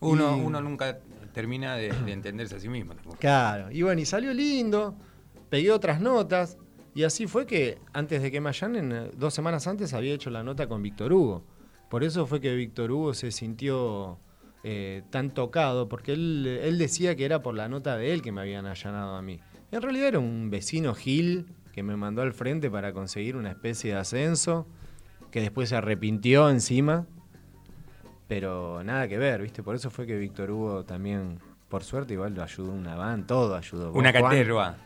[0.00, 0.98] Uno, Y- uno nunca
[1.32, 2.94] termina de, de entenderse a sí mismo.
[2.94, 3.16] tampoco.
[3.20, 4.96] Claro, y bueno, y salió lindo,
[5.50, 6.58] pegué otras notas,
[6.96, 10.30] y así fue que antes de que me allanen, eh, dos semanas antes había hecho
[10.30, 11.44] la nota con Víctor Hugo.
[11.90, 14.18] Por eso fue que Víctor Hugo se sintió
[14.70, 18.32] eh, tan tocado, porque él, él decía que era por la nota de él que
[18.32, 19.40] me habían allanado a mí.
[19.72, 23.94] En realidad era un vecino Gil que me mandó al frente para conseguir una especie
[23.94, 24.66] de ascenso,
[25.30, 27.06] que después se arrepintió encima.
[28.26, 29.62] Pero nada que ver, ¿viste?
[29.62, 31.38] Por eso fue que Víctor Hugo también,
[31.70, 33.90] por suerte, igual lo ayudó una van, todo ayudó.
[33.92, 34.76] Una caterva.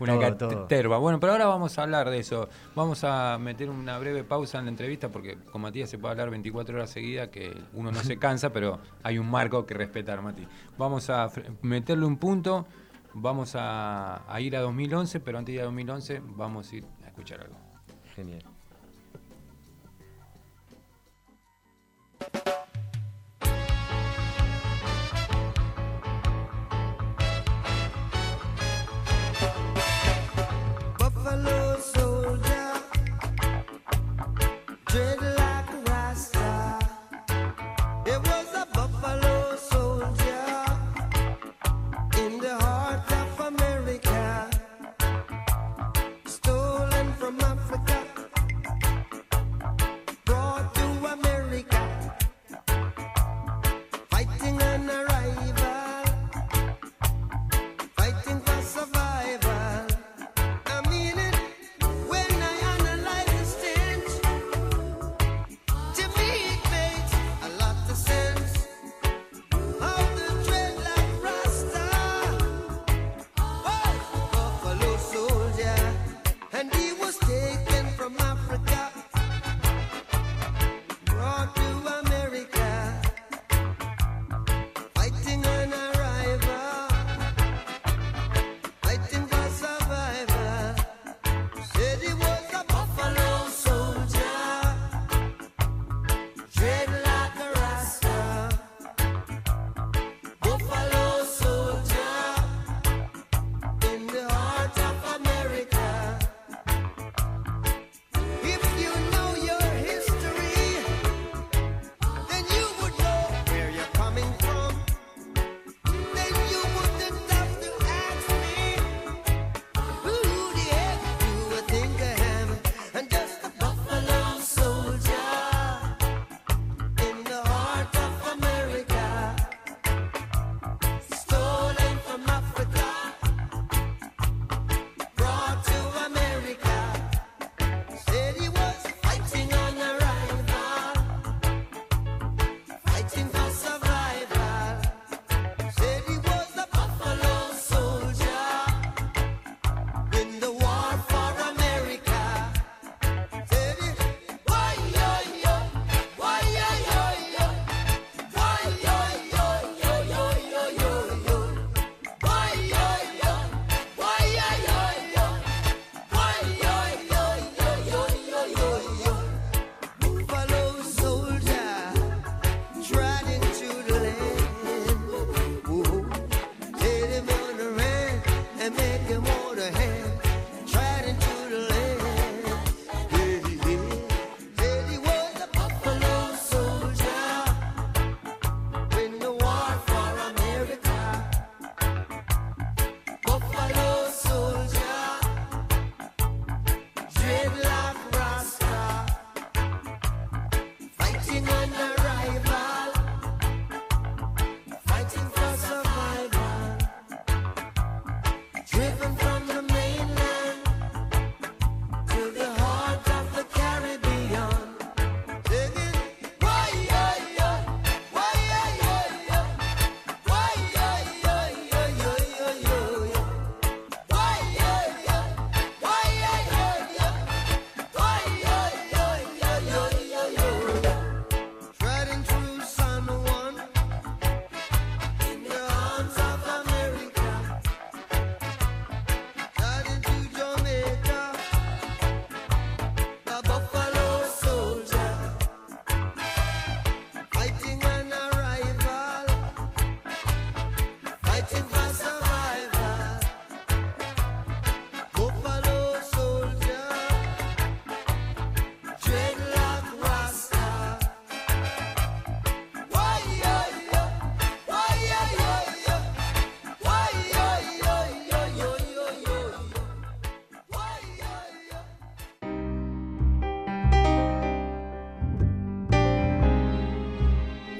[0.00, 1.00] Una Todo.
[1.00, 2.48] Bueno, pero ahora vamos a hablar de eso.
[2.74, 6.30] Vamos a meter una breve pausa en la entrevista porque con Matías se puede hablar
[6.30, 10.46] 24 horas seguidas, que uno no se cansa, pero hay un marco que respetar, Mati.
[10.76, 11.30] Vamos a
[11.62, 12.66] meterle un punto,
[13.14, 16.84] vamos a, a ir a 2011, pero antes de ir a 2011 vamos a ir
[17.04, 17.56] a escuchar algo.
[18.14, 18.44] Genial.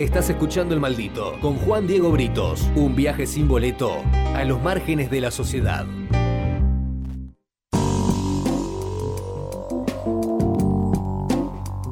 [0.08, 4.02] Estás escuchando El Maldito con Juan Diego Britos, un viaje sin boleto
[4.34, 5.84] a los márgenes de la sociedad.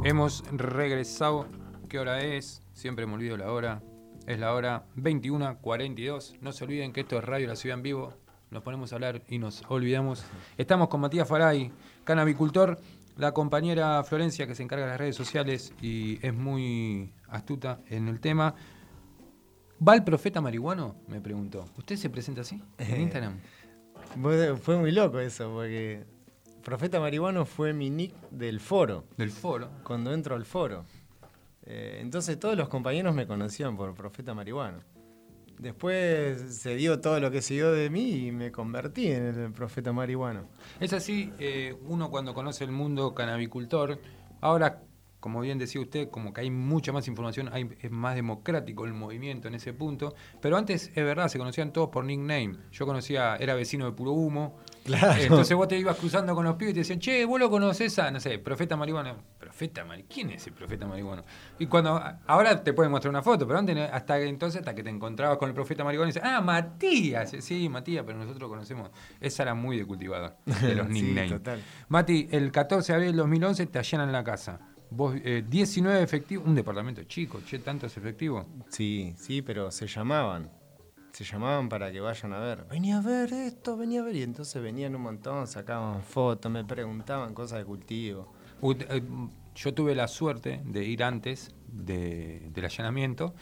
[0.02, 1.46] Hemos regresado.
[1.90, 2.62] ¿Qué hora es?
[2.72, 3.82] Siempre me olvido la hora.
[4.26, 6.38] Es la hora 21.42.
[6.40, 8.14] No se olviden que esto es Radio La Ciudad en Vivo.
[8.50, 10.24] Nos ponemos a hablar y nos olvidamos.
[10.56, 11.70] Estamos con Matías Faray,
[12.04, 12.78] canabicultor,
[13.16, 18.08] la compañera Florencia que se encarga de las redes sociales y es muy astuta en
[18.08, 18.54] el tema.
[19.86, 20.96] ¿Va el profeta marihuano?
[21.08, 21.64] Me preguntó.
[21.76, 23.38] ¿Usted se presenta así en Instagram?
[24.22, 26.04] Fue fue muy loco eso, porque
[26.62, 29.70] Profeta Marihuano fue mi nick del foro, Del foro.
[29.84, 30.84] cuando entro al foro.
[31.62, 34.78] Eh, entonces todos los compañeros me conocían por Profeta Marihuano.
[35.59, 39.52] Después se dio todo lo que se dio de mí y me convertí en el
[39.52, 40.48] Profeta Marihuano.
[40.80, 43.98] Es así, eh, uno cuando conoce el mundo canabicultor,
[44.42, 44.82] ahora,
[45.18, 48.92] como bien decía usted, como que hay mucha más información, hay, es más democrático el
[48.92, 52.57] movimiento en ese punto, pero antes, es verdad, se conocían todos por nickname.
[52.70, 55.20] Yo conocía, era vecino de Puro Humo, Claro.
[55.20, 57.51] Eh, entonces vos te ibas cruzando con los pibes y te decían, che, vos lo
[57.51, 59.14] conocés a, no sé, Profeta Marihuana.
[59.39, 61.22] Profeta Marihuana, ¿quién es el Profeta Marihuana?
[61.59, 64.91] Y cuando, ahora te pueden mostrar una foto, pero antes, hasta entonces, hasta que te
[64.91, 68.91] encontrabas con el Profeta Marihuana y dices, ah, Matías, sí, Matías, pero nosotros lo conocemos.
[69.20, 71.30] Esa era muy de cultivador, de los Sí, nicknames.
[71.32, 71.62] total.
[71.89, 74.61] Mati, el 14 de abril del 2011 te allanan la casa.
[74.91, 78.47] Vos, eh, 19 efectivos, un departamento chico, che, tantos efectivos.
[78.68, 80.49] Sí, sí, pero se llamaban.
[81.16, 82.66] Se llamaban para que vayan a ver.
[82.68, 84.16] Venía a ver esto, venía a ver.
[84.16, 88.34] Y entonces venían un montón, sacaban fotos, me preguntaban cosas de cultivo.
[88.62, 89.02] Eh,
[89.54, 93.34] Yo tuve la suerte de ir antes de- del allanamiento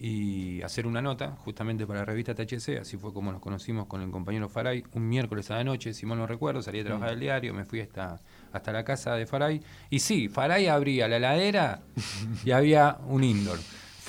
[0.00, 4.02] y hacer una nota justamente para la revista THC, así fue como nos conocimos con
[4.02, 7.10] el compañero Faray, un miércoles a la noche, si mal no recuerdo, salí a trabajar
[7.12, 8.20] el diario, me fui hasta,
[8.52, 9.60] hasta la casa de Faray,
[9.90, 11.82] y sí, Faray abría la heladera
[12.44, 13.58] y había un indoor.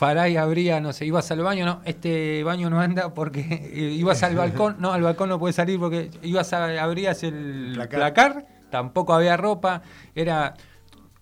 [0.02, 4.36] Faray abría, no sé, ibas al baño, no, este baño no anda porque ibas al
[4.36, 7.99] balcón, no, al balcón no puedes salir porque ibas a abrías el Placar.
[7.99, 9.84] placar, tampoco había ropa,
[10.16, 10.56] era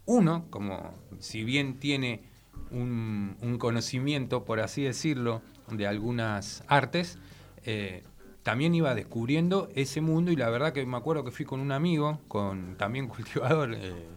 [0.06, 2.24] uno, como si bien tiene
[2.72, 7.20] un, un conocimiento, por así decirlo, de algunas artes,
[7.66, 8.04] eh,
[8.44, 11.74] también iba descubriendo ese mundo y la verdad que me acuerdo que fui con un
[11.74, 14.08] amigo, con también cultivador, eh,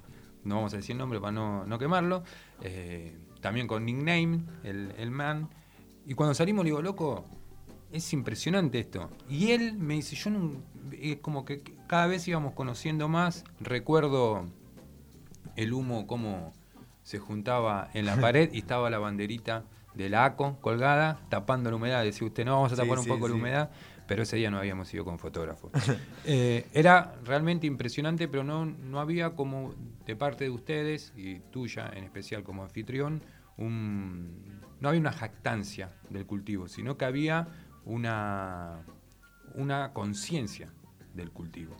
[0.44, 2.22] no vamos a decir nombre para no, no quemarlo,
[2.60, 5.50] eh, también con nickname, el, el man,
[6.06, 7.26] y cuando salimos le digo, loco,
[7.92, 9.10] es impresionante esto.
[9.28, 10.52] Y él me dice, yo no,
[10.98, 14.46] es como que cada vez íbamos conociendo más, recuerdo
[15.56, 16.54] el humo cómo
[17.02, 19.64] se juntaba en la pared y estaba la banderita
[19.94, 22.02] de la ACO colgada, tapando la humedad.
[22.02, 23.40] Decía usted, no, vamos a Sí, tapar un sí, poco la sí.
[23.40, 23.70] humedad,
[24.06, 25.70] pero ese día no habíamos ido con fotógrafo.
[26.24, 29.74] Eh, era realmente impresionante, pero no, no había como
[30.06, 33.22] de parte de ustedes, y tuya en especial como anfitrión,
[33.56, 37.48] un, no había una jactancia del cultivo, sino que había
[37.84, 38.84] una,
[39.54, 40.72] una conciencia
[41.14, 41.76] del cultivo.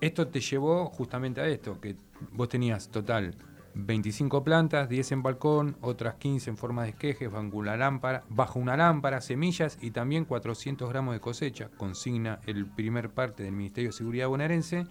[0.00, 1.94] Esto te llevó justamente a esto, que
[2.32, 3.36] vos tenías total
[3.74, 8.58] 25 plantas, 10 en balcón, otras 15 en forma de esquejes, bajo una lámpara, bajo
[8.58, 13.90] una lámpara, semillas y también 400 gramos de cosecha, consigna el primer parte del Ministerio
[13.90, 14.86] de Seguridad bonaerense.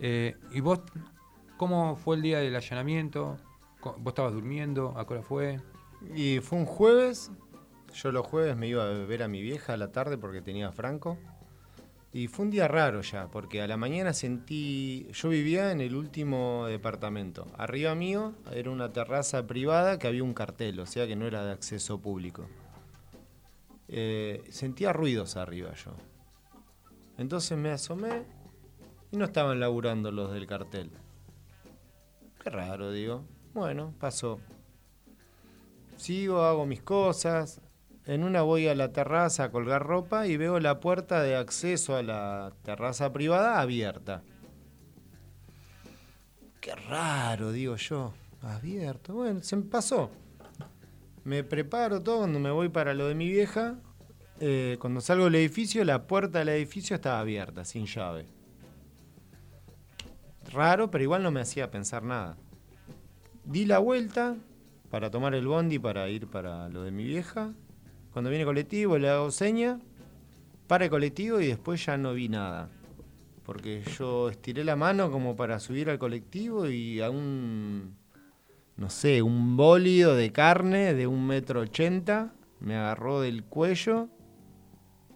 [0.00, 0.80] Eh, ¿Y vos,
[1.56, 3.36] cómo fue el día del allanamiento?
[3.82, 4.94] ¿Vos estabas durmiendo?
[4.96, 5.60] ¿A qué fue?
[6.14, 7.30] Y fue un jueves.
[7.94, 10.72] Yo los jueves me iba a ver a mi vieja a la tarde porque tenía
[10.72, 11.18] Franco.
[12.14, 15.08] Y fue un día raro ya, porque a la mañana sentí.
[15.12, 17.46] Yo vivía en el último departamento.
[17.56, 21.42] Arriba mío era una terraza privada que había un cartel, o sea que no era
[21.42, 22.46] de acceso público.
[23.88, 25.92] Eh, sentía ruidos arriba yo.
[27.16, 28.24] Entonces me asomé
[29.10, 30.90] y no estaban laburando los del cartel.
[32.42, 33.24] Qué raro, digo.
[33.54, 34.38] Bueno, pasó.
[35.96, 37.61] Sigo, hago mis cosas.
[38.04, 41.94] En una voy a la terraza a colgar ropa y veo la puerta de acceso
[41.96, 44.22] a la terraza privada abierta.
[46.60, 48.12] Qué raro, digo yo.
[48.42, 49.14] Abierto.
[49.14, 50.10] Bueno, se me pasó.
[51.24, 53.76] Me preparo todo cuando me voy para lo de mi vieja.
[54.40, 58.26] eh, cuando salgo del edificio, la puerta del edificio estaba abierta, sin llave.
[60.52, 62.36] Raro, pero igual no me hacía pensar nada.
[63.44, 64.36] Di la vuelta
[64.90, 67.52] para tomar el bondi para ir para lo de mi vieja.
[68.12, 69.80] Cuando viene colectivo le hago seña,
[70.66, 72.68] para el colectivo y después ya no vi nada.
[73.44, 77.96] Porque yo estiré la mano como para subir al colectivo y a un,
[78.76, 84.08] no sé, un bólido de carne de un metro ochenta me agarró del cuello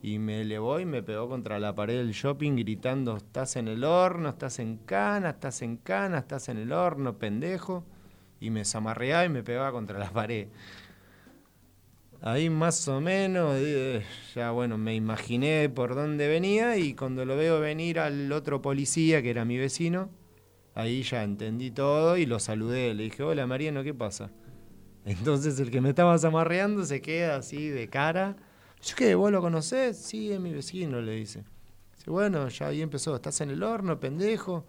[0.02, 3.84] y me elevó y me pegó contra la pared del shopping gritando, estás en el
[3.84, 7.84] horno, estás en cana, estás en cana, estás en el horno, pendejo.
[8.38, 10.48] Y me zamarreaba y me pegaba contra la pared.
[12.22, 14.02] Ahí más o menos, eh,
[14.34, 19.22] ya bueno, me imaginé por dónde venía y cuando lo veo venir al otro policía,
[19.22, 20.08] que era mi vecino,
[20.74, 22.94] ahí ya entendí todo y lo saludé.
[22.94, 24.30] Le dije, hola Mariano, ¿qué pasa?
[25.04, 28.36] Entonces el que me estaba zamarreando se queda así de cara.
[28.82, 29.14] ¿Yo qué?
[29.14, 29.96] ¿Vos lo conocés?
[29.96, 31.44] Sí, es mi vecino, le dice.
[31.96, 34.66] Dice, bueno, ya ahí empezó, estás en el horno, pendejo.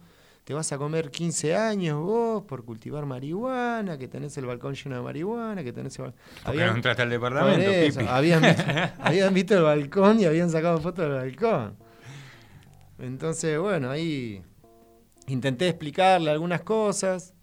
[0.48, 4.95] Te vas a comer 15 años vos por cultivar marihuana, que tenés el balcón lleno
[4.95, 8.10] de marihuana, que tenés el bal- ¿Por qué Habían- no entraste al departamento, eso, Pipi?
[8.10, 8.64] habían, visto,
[9.00, 11.76] habían visto el balcón y habían sacado fotos del balcón.
[12.98, 14.41] Entonces, bueno, ahí
[15.28, 17.34] intenté explicarle algunas cosas.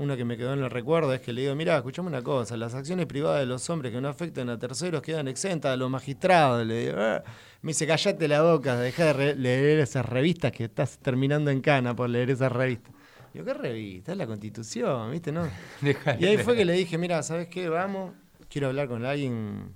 [0.00, 2.56] Una que me quedó en el recuerdo es que le digo, mirá, escuchame una cosa,
[2.56, 5.90] las acciones privadas de los hombres que no afecten a terceros quedan exentas a los
[5.90, 6.66] magistrados.
[6.66, 7.22] Le digo, "Ah".
[7.60, 11.60] me dice, callate la boca, deja de re- leer esas revistas que estás terminando en
[11.60, 12.94] cana por leer esas revistas.
[13.34, 14.12] Digo, ¿qué revista?
[14.12, 15.32] Es la constitución, ¿viste?
[15.32, 15.46] No,
[16.18, 17.68] y ahí fue que le dije, mira, ¿sabes qué?
[17.68, 18.12] Vamos,
[18.48, 19.74] quiero hablar con alguien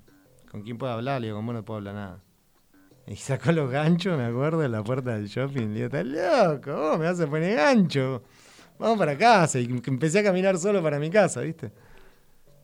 [0.51, 1.20] con quien pueda hablar.
[1.20, 2.18] Le digo, con vos no puedo hablar nada.
[3.07, 5.68] Y sacó los ganchos, me acuerdo, de la puerta del shopping.
[5.68, 8.22] Le digo, estás loco, vos me vas a poner gancho.
[8.79, 9.61] Vamos para casa.
[9.61, 11.72] Y empecé a caminar solo para mi casa, ¿viste?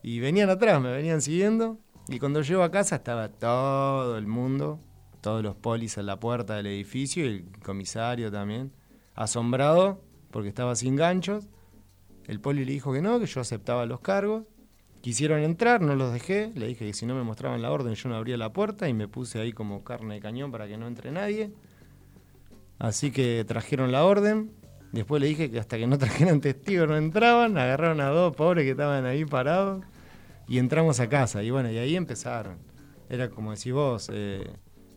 [0.02, 1.78] Y venían atrás, me venían siguiendo.
[2.08, 4.80] Y cuando llego a casa estaba todo el mundo,
[5.20, 8.72] todos los polis en la puerta del edificio y el comisario también,
[9.14, 11.48] asombrado porque estaba sin ganchos.
[12.26, 14.44] El poli le dijo que no, que yo aceptaba los cargos.
[15.00, 16.52] Quisieron entrar, no los dejé.
[16.54, 18.94] Le dije que si no me mostraban la orden yo no abría la puerta y
[18.94, 21.52] me puse ahí como carne de cañón para que no entre nadie.
[22.78, 24.50] Así que trajeron la orden.
[24.93, 27.57] Después le dije que hasta que no trajeran testigos no entraban.
[27.57, 29.84] Agarraron a dos pobres que estaban ahí parados.
[30.49, 31.43] Y entramos a casa.
[31.43, 32.59] Y bueno, y ahí empezaron.
[33.09, 34.49] Era como decís vos, eh,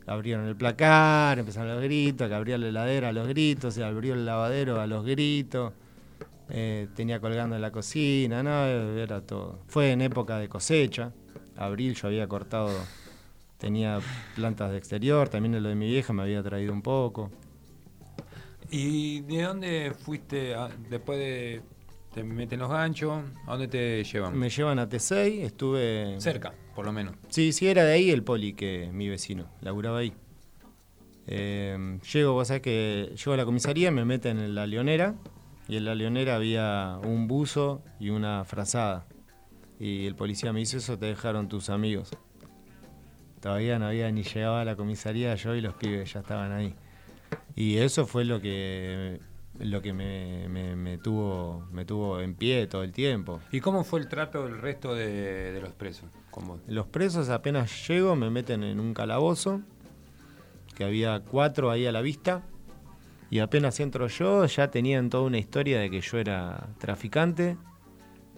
[0.06, 4.14] abrieron el placar, empezaron los gritos, que abrió la heladera a los gritos, se abrió
[4.14, 5.72] el lavadero a los gritos.
[6.50, 9.60] Eh, tenía colgando en la cocina, no, era todo.
[9.66, 11.12] Fue en época de cosecha.
[11.56, 12.70] Abril yo había cortado,
[13.58, 14.00] tenía
[14.34, 17.30] plantas de exterior, también lo de mi vieja me había traído un poco.
[18.70, 21.62] ¿Y de dónde fuiste a- después de...
[22.14, 24.38] Te meten los ganchos, ¿a dónde te llevan?
[24.38, 26.14] Me llevan a T6, estuve...
[26.20, 27.16] Cerca, por lo menos.
[27.28, 30.12] Sí, sí, era de ahí el poli que mi vecino, laburaba ahí.
[31.26, 35.16] Eh, llego, vos sabés que llego a la comisaría, me meten en la leonera,
[35.66, 39.06] y en la leonera había un buzo y una frazada.
[39.80, 42.10] Y el policía me dice, eso te dejaron tus amigos.
[43.40, 46.74] Todavía no había ni llegado a la comisaría yo y los pibes ya estaban ahí.
[47.56, 49.20] Y eso fue lo que
[49.60, 53.40] lo que me, me- me tuvo me tuvo en pie todo el tiempo.
[53.52, 56.60] ¿Y cómo fue el trato del resto de, de los presos con vos?
[56.66, 59.60] Los presos apenas llego me meten en un calabozo,
[60.74, 62.42] que había cuatro ahí a la vista,
[63.30, 67.56] y apenas entro yo ya tenían toda una historia de que yo era traficante.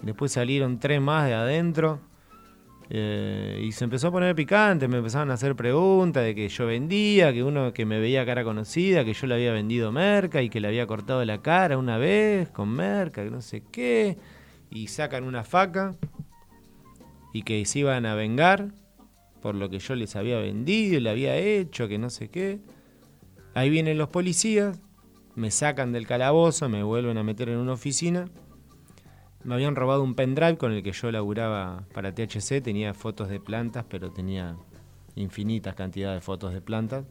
[0.03, 2.01] Después salieron tres más de adentro.
[2.89, 6.66] Eh, y se empezó a poner picante, me empezaron a hacer preguntas de que yo
[6.66, 10.49] vendía, que uno que me veía cara conocida, que yo le había vendido merca y
[10.49, 14.18] que le había cortado la cara una vez con merca, que no sé qué.
[14.70, 15.95] Y sacan una faca
[17.32, 18.72] y que se iban a vengar
[19.43, 22.61] por lo que yo les había vendido, le había hecho, que no sé qué.
[23.55, 24.80] Ahí vienen los policías,
[25.34, 28.26] me sacan del calabozo, me vuelven a meter en una oficina.
[29.47, 33.38] Me habían robado un pendrive con el que yo laburaba para THC, tenía fotos de
[33.38, 34.57] plantas, pero tenía
[35.14, 37.05] infinitas cantidades de fotos de plantas,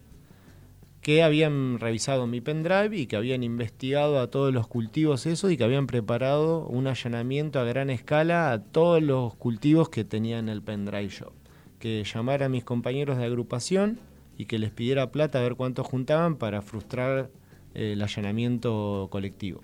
[1.00, 5.56] que habían revisado mi pendrive y que habían investigado a todos los cultivos esos y
[5.56, 10.50] que habían preparado un allanamiento a gran escala a todos los cultivos que tenía en
[10.50, 11.32] el pendrive shop.
[11.80, 13.98] Que llamara a mis compañeros de agrupación
[14.38, 17.30] y que les pidiera plata a ver cuánto juntaban para frustrar
[17.76, 19.62] eh, el allanamiento colectivo.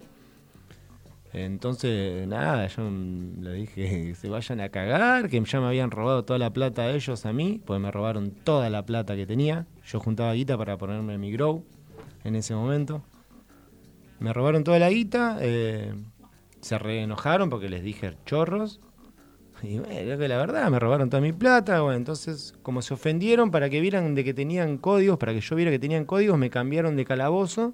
[1.33, 6.25] Entonces, nada, yo le dije que se vayan a cagar, que ya me habían robado
[6.25, 9.65] toda la plata de ellos a mí, pues me robaron toda la plata que tenía.
[9.85, 11.63] Yo juntaba guita para ponerme mi grow
[12.25, 13.01] en ese momento.
[14.19, 15.93] Me robaron toda la guita, eh,
[16.59, 18.81] se reenojaron porque les dije chorros.
[19.63, 21.81] Y bueno, que la verdad, me robaron toda mi plata.
[21.93, 25.71] Entonces, como se ofendieron para que vieran de que tenían códigos, para que yo viera
[25.71, 27.73] que tenían códigos, me cambiaron de calabozo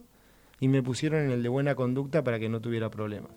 [0.60, 3.32] y me pusieron en el de buena conducta para que no tuviera problemas.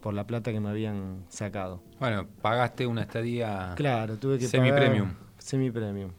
[0.00, 1.82] Por la plata que me habían sacado.
[1.98, 3.72] Bueno, pagaste una estadía...
[3.76, 5.08] Claro, tuve que Semi-premium.
[5.08, 6.10] pagar- Semi-premium.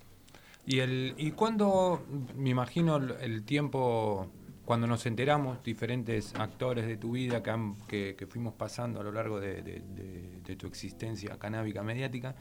[0.65, 2.03] ¿Y, el, ¿Y cuándo,
[2.36, 4.27] me imagino, el, el tiempo,
[4.65, 9.03] cuando nos enteramos, diferentes actores de tu vida que, han- que, que fuimos pasando a
[9.03, 12.36] lo largo de, de- de- de tu existencia canábica mediática,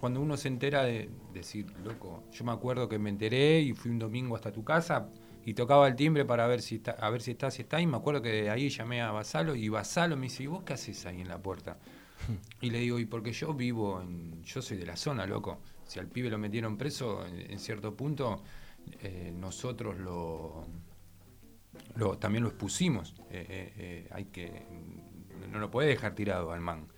[0.00, 3.90] cuando uno se entera de decir, loco, yo me acuerdo que me enteré y fui
[3.90, 5.08] un domingo hasta tu casa
[5.48, 7.80] y tocaba el timbre para ver si está, a ver si está, si está.
[7.80, 10.62] Y me acuerdo que de ahí llamé a Basalo y Basalo me dice, ¿y vos
[10.62, 11.78] qué haces ahí en la puerta?
[12.60, 15.60] Y le digo, y porque yo vivo en, yo soy de la zona, loco.
[15.86, 18.42] Si al pibe lo metieron preso, en, en cierto punto,
[19.00, 20.66] eh, nosotros lo,
[21.94, 23.14] lo- también lo expusimos.
[23.30, 24.64] Eh, eh, eh, hay que,
[25.50, 26.88] no lo puede dejar tirado al man.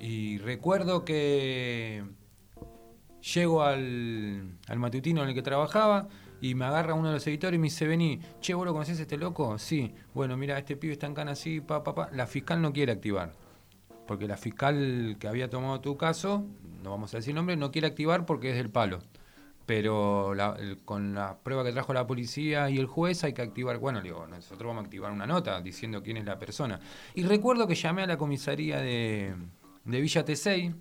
[0.00, 2.02] Y recuerdo que
[3.34, 6.08] llego al, al matutino en el que trabajaba
[6.44, 9.00] y me agarra uno de los editores y me dice, vení, che, ¿vos lo conocés
[9.00, 9.58] este loco?
[9.58, 9.94] Sí.
[10.12, 12.10] Bueno, mira, este pibe está en cana así, pa, pa, pa.
[12.12, 13.32] La fiscal no quiere activar.
[14.06, 16.44] Porque la fiscal que había tomado tu caso,
[16.82, 18.98] no vamos a decir nombre, no quiere activar porque es del palo.
[19.64, 20.34] Pero
[20.84, 24.26] con la prueba que trajo la policía y el juez hay que activar, bueno, digo,
[24.26, 26.78] nosotros vamos a activar una nota diciendo quién es la persona.
[27.14, 29.34] Y recuerdo que llamé a la comisaría de,
[29.86, 30.74] de Villa Tesey,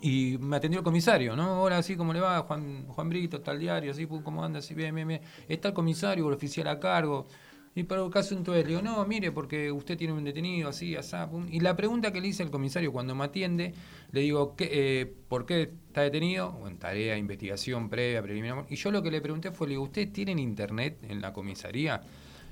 [0.00, 1.62] y me atendió el comisario, ¿no?
[1.62, 4.58] Hola, así como le va, Juan, Juan Brito, tal diario, así, pum, ¿cómo anda?
[4.58, 5.20] Así, bien, bien, bien.
[5.48, 7.26] Está el comisario, el oficial a cargo.
[7.74, 10.96] Y para el caso entonces le digo, no, mire, porque usted tiene un detenido, así,
[10.96, 11.46] asá, pum.
[11.50, 13.74] Y la pregunta que le hice al comisario cuando me atiende,
[14.12, 16.52] le digo, ¿qué, eh, ¿por qué está detenido?
[16.52, 18.64] Bueno, tarea, investigación previa, preliminar.
[18.70, 22.00] Y yo lo que le pregunté fue, le digo, ¿ustedes tienen internet en la comisaría?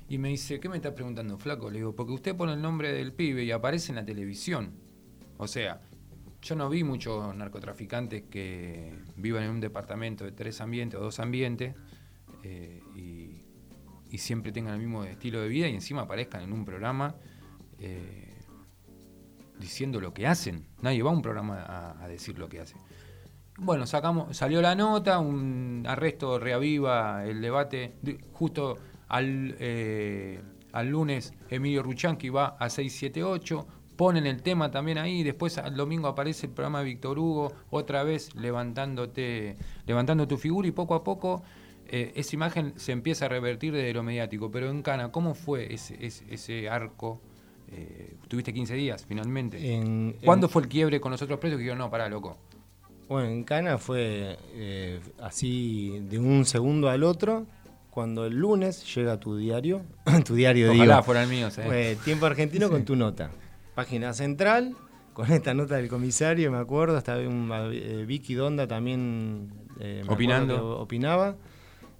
[0.07, 1.71] Y me dice, ¿qué me está preguntando, flaco?
[1.71, 4.73] Le digo, porque usted pone el nombre del pibe y aparece en la televisión.
[5.37, 5.81] O sea,
[6.45, 11.19] yo no vi muchos narcotraficantes que vivan en un departamento de tres ambientes o dos
[11.19, 11.75] ambientes
[12.43, 13.41] eh, y,
[14.17, 17.17] siempre tengan el mismo estilo de vida y encima aparezcan en un programa
[17.79, 18.33] eh,
[19.59, 20.65] diciendo lo que hacen.
[20.81, 22.77] Nadie va a un programa a, decir lo que hace.
[23.57, 27.95] Bueno, sacamos, salió la nota, un arresto reaviva el debate.
[28.03, 28.77] de- justo
[29.09, 30.41] al, eh,
[30.71, 36.07] al lunes Emilio Ruchanqui va a 678, ponen el tema también ahí, después al domingo
[36.07, 41.03] aparece el programa de Víctor Hugo, otra vez levantándote, levantando tu figura y poco a
[41.03, 41.43] poco
[41.87, 44.49] eh, esa imagen se empieza a revertir desde lo mediático.
[44.51, 47.21] Pero en Cana, ¿cómo fue ese, ese, ese arco?
[47.71, 49.73] Eh, tuviste 15 días finalmente.
[49.75, 52.37] En- ¿Cuándo en- fue el quiebre con los otros presos que dijeron, no, pará, loco?
[53.07, 57.45] Bueno, en Cana fue eh, así de un segundo al otro.
[57.91, 59.83] Cuando el lunes llega tu diario,
[60.25, 63.29] tu diario Ojalá digo, fuera el mío, fue Tiempo Argentino con tu nota.
[63.75, 64.75] Página central,
[65.13, 70.79] con esta nota del comisario, me acuerdo, hasta un, eh, Vicky Donda también eh, Opinando.
[70.79, 71.35] opinaba.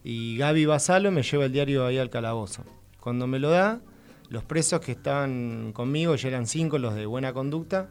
[0.03, 2.63] Y Gaby Basalo me lleva el diario ahí al calabozo.
[2.99, 3.82] Cuando me lo da,
[4.30, 7.89] los presos que estaban conmigo, ya eran cinco los de buena conducta,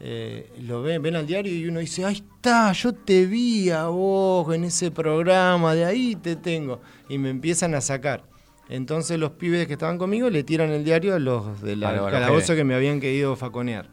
[0.00, 3.86] eh, lo ven, ven al diario y uno dice, ahí está, yo te vi a
[3.86, 6.80] vos en ese programa, de ahí te tengo.
[7.08, 8.24] Y me empiezan a sacar.
[8.72, 12.00] Entonces los pibes que estaban conmigo le tiran el diario a los del A los-
[12.00, 13.90] a los calabozo que me habían querido faconear.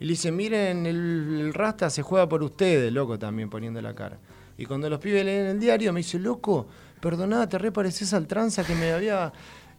[0.00, 3.94] Y le dicen, miren, el, el Rasta se juega por ustedes, loco, también poniendo la
[3.94, 4.18] cara.
[4.58, 6.66] Y cuando los pibes leen el diario, me dice, loco,
[7.00, 9.32] perdoná, te repareces al tranza que me había...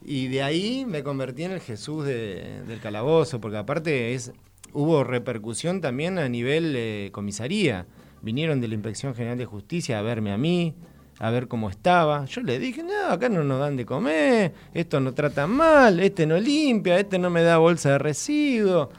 [0.06, 4.32] Y de ahí me convertí en el Jesús de- del calabozo, porque aparte es
[4.72, 7.86] hubo repercusión también a nivel eh, comisaría.
[8.22, 10.74] Vinieron de la Inspección General de Justicia a verme a mí,
[11.20, 12.26] a ver cómo estaba.
[12.26, 16.26] Yo le dije, no, acá no nos dan de comer, esto no tratan mal, este
[16.26, 18.90] no limpia, este no me da bolsa de residuos.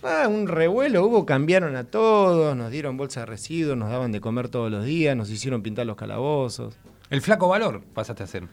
[0.00, 4.20] Fue un revuelo, hubo, cambiaron a todos, nos dieron bolsa de residuos, nos daban de
[4.20, 6.76] comer todos los días, nos hicieron pintar los calabozos.
[7.10, 8.44] El flaco valor pasaste a ser.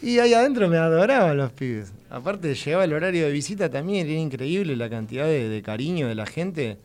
[0.00, 1.92] Y ahí adentro me adoraban los pibes.
[2.08, 6.14] Aparte, llegaba el horario de visita también, era increíble la cantidad de, de cariño de
[6.14, 6.78] la gente.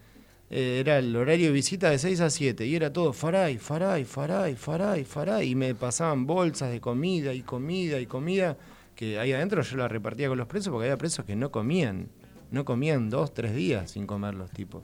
[0.52, 4.04] Eh, era el horario de visita de 6 a 7 y era todo faray, faray,
[4.06, 5.50] faray, faray, faray.
[5.52, 8.58] Y me pasaban bolsas de comida y comida y comida
[8.96, 12.08] que ahí adentro yo la repartía con los presos porque había presos que no comían.
[12.52, 14.84] No comían dos, tres días sin comer los tipos.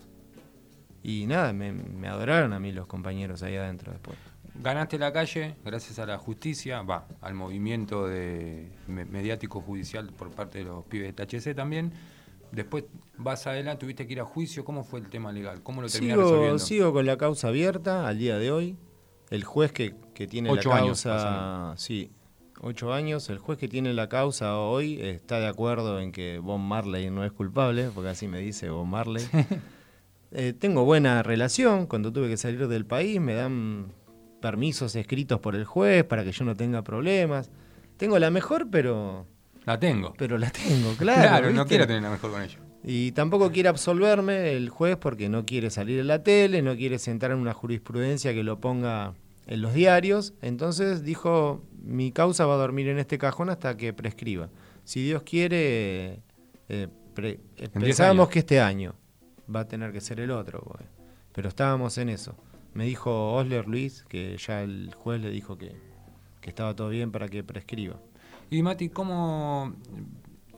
[1.02, 4.18] Y nada, me, me adoraron a mí los compañeros ahí adentro después.
[4.64, 10.30] Ganaste la calle gracias a la justicia, va, al movimiento de me- mediático judicial por
[10.32, 11.92] parte de los pibes de THC también.
[12.56, 12.86] Después
[13.18, 14.64] vas adelante, tuviste que ir a juicio.
[14.64, 15.62] ¿Cómo fue el tema legal?
[15.62, 16.60] ¿Cómo lo terminaste Sigo, resolviendo?
[16.60, 18.78] sigo con la causa abierta al día de hoy.
[19.30, 22.12] El juez que, que tiene Ocho la años causa, sí,
[22.62, 23.30] ocho años.
[23.30, 27.26] El juez que tiene la causa hoy está de acuerdo en que Bob Marley no
[27.26, 29.26] es culpable, porque así me dice Bob Marley.
[30.38, 31.86] Eh, tengo buena relación.
[31.86, 33.94] Cuando tuve que salir del país me dan
[34.42, 37.52] permisos escritos por el juez para que yo no tenga problemas.
[37.96, 39.28] Tengo la mejor, pero,
[39.66, 40.14] La tengo.
[40.18, 41.22] pero la tengo, claro.
[41.22, 42.58] Claro, no quiero tener la mejor con ellos.
[42.84, 47.00] Y tampoco quiere absolverme el juez porque no quiere salir en la tele, no quiere
[47.00, 49.16] sentar en una jurisprudencia que lo ponga
[49.48, 50.34] en los diarios.
[50.44, 54.50] Entonces dijo, mi causa va a dormir en este cajón hasta que prescriba.
[54.84, 56.20] Si Dios quiere,
[56.70, 58.94] eh, pre- eh, En 10 pensábamos que este año
[59.54, 60.84] va a tener que ser el otro, pues.
[61.34, 62.36] pero estábamos en eso.
[62.76, 65.72] Me dijo Osler Luis que ya el juez le dijo que,
[66.40, 68.00] que estaba todo bien para que prescriba.
[68.50, 69.74] Y Mati, ¿cómo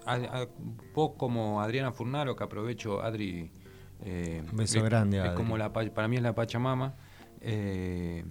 [0.06, 0.48] a- a-
[0.94, 3.52] vos como Adriana Furnaro, que aprovecho, Adri,
[4.04, 5.36] eh, beso es- grande, es Adri.
[5.36, 6.96] como la, pa- para mí es la Pachamama,
[7.42, 8.24] eh,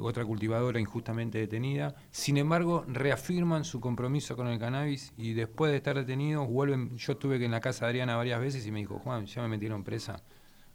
[0.00, 1.94] otra cultivadora injustamente detenida.
[2.10, 6.96] Sin embargo, reafirman su compromiso con el cannabis y después de estar detenidos vuelven.
[6.96, 9.48] Yo estuve en la casa de Adriana varias veces y me dijo, Juan, ya me
[9.48, 10.22] metieron presa,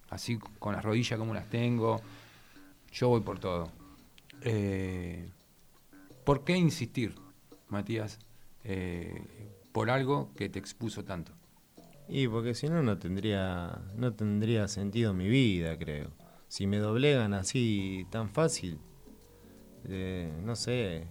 [0.10, 2.02] así con las rodillas como las tengo.
[2.92, 3.72] Yo voy por todo.
[4.42, 5.30] Eh,
[6.26, 7.16] ¿Por qué insistir,
[7.72, 8.20] Matías,
[8.64, 9.26] eh,
[9.72, 11.34] por algo que te expuso tanto?
[12.08, 16.12] Y porque si no, no tendría, no tendría sentido mi vida, creo.
[16.50, 18.80] Si me doblegan así tan fácil,
[19.86, 21.08] eh, no sé,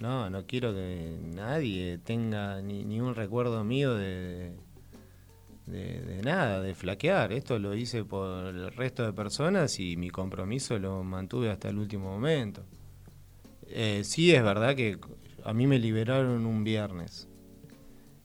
[0.00, 4.52] no, no quiero que nadie tenga ni, un recuerdo mío de,
[5.66, 7.32] de, de nada, de flaquear.
[7.32, 11.78] Esto lo hice por el resto de personas y mi compromiso lo mantuve hasta el
[11.78, 12.62] último momento.
[13.68, 14.98] Eh, sí es verdad que
[15.44, 17.28] a mí me liberaron un viernes.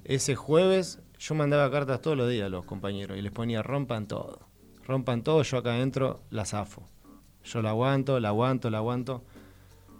[0.05, 4.07] Ese jueves yo mandaba cartas todos los días a los compañeros y les ponía rompan
[4.07, 4.47] todo.
[4.85, 6.87] Rompan todo, yo acá adentro la zafo.
[7.43, 9.23] Yo la aguanto, la aguanto, la aguanto.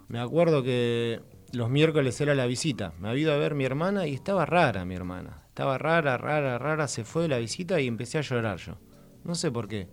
[0.08, 1.20] Me acuerdo que
[1.52, 2.94] los miércoles era la visita.
[2.98, 5.42] Me había ido a ver mi hermana y estaba rara mi hermana.
[5.48, 6.88] Estaba rara, rara, rara.
[6.88, 8.78] Se fue de la visita y empecé a llorar yo.
[9.24, 9.88] No sé por qué.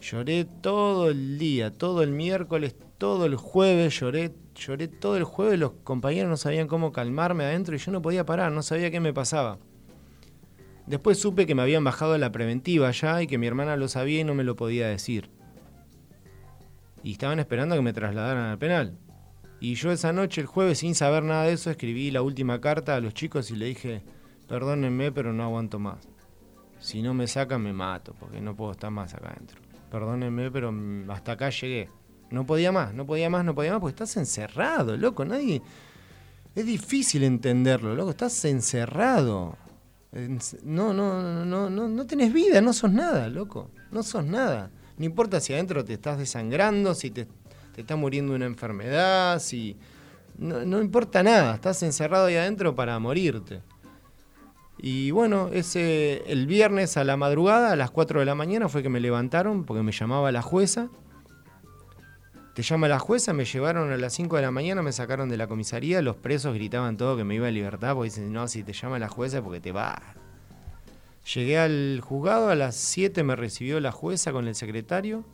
[0.00, 5.58] Lloré todo el día, todo el miércoles, todo el jueves, lloré, lloré todo el jueves,
[5.58, 9.00] los compañeros no sabían cómo calmarme adentro y yo no podía parar, no sabía qué
[9.00, 9.58] me pasaba.
[10.86, 14.20] Después supe que me habían bajado la preventiva ya y que mi hermana lo sabía
[14.20, 15.30] y no me lo podía decir.
[17.02, 18.96] Y estaban esperando a que me trasladaran al penal.
[19.58, 22.94] Y yo esa noche, el jueves, sin saber nada de eso, escribí la última carta
[22.94, 24.02] a los chicos y le dije,
[24.48, 26.08] perdónenme, pero no aguanto más.
[26.78, 29.65] Si no me sacan, me mato, porque no puedo estar más acá adentro.
[29.96, 31.88] Perdónenme, pero mm, hasta acá llegué.
[32.30, 35.24] No podía más, no podía más, no podía más, porque estás encerrado, loco.
[35.24, 35.62] Nadie.
[36.54, 38.10] Es difícil entenderlo, loco.
[38.10, 39.56] Estás encerrado.
[40.12, 43.70] Enc- No, no, no, no, no tenés vida, no sos nada, loco.
[43.90, 44.70] No sos nada.
[44.98, 47.26] No importa si adentro te estás desangrando, si te,
[47.74, 49.78] te está muriendo una enfermedad, si.
[50.36, 53.62] No, no importa nada, estás encerrado ahí adentro para morirte.
[54.78, 58.82] Y bueno, ese el viernes a la madrugada, a las 4 de la mañana, fue
[58.82, 60.88] que me levantaron porque me llamaba la jueza.
[62.54, 65.36] Te llama la jueza, me llevaron a las 5 de la mañana, me sacaron de
[65.36, 68.62] la comisaría, los presos gritaban todo que me iba a libertad porque dicen, no, si
[68.62, 70.00] te llama la jueza porque te va.
[71.34, 75.24] Llegué al juzgado, a las 7 me recibió la jueza con el secretario.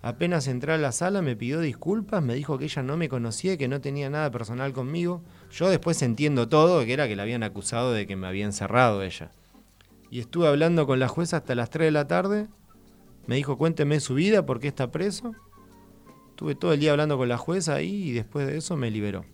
[0.00, 3.56] Apenas entré a la sala me pidió disculpas, me dijo que ella no me conocía
[3.56, 5.22] que no tenía nada personal conmigo.
[5.50, 9.02] Yo después entiendo todo, que era que la habían acusado de que me había encerrado
[9.02, 9.32] ella.
[10.10, 12.46] Y estuve hablando con la jueza hasta las 3 de la tarde.
[13.26, 15.34] Me dijo, cuénteme su vida, por qué está preso.
[16.30, 19.24] Estuve todo el día hablando con la jueza ahí y después de eso me liberó.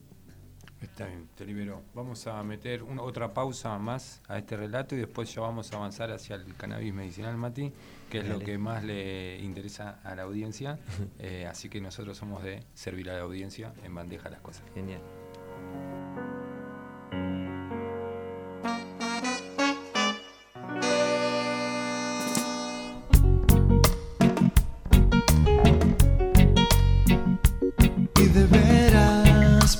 [0.80, 1.82] Está bien, te libero.
[1.94, 6.10] Vamos a meter otra pausa más a este relato y después ya vamos a avanzar
[6.10, 7.72] hacia el cannabis medicinal, Mati,
[8.14, 10.78] que es lo que más le interesa a la audiencia.
[11.18, 14.62] Eh, así que nosotros somos de servir a la audiencia en bandeja las cosas.
[14.74, 15.00] Genial.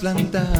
[0.00, 0.53] plantar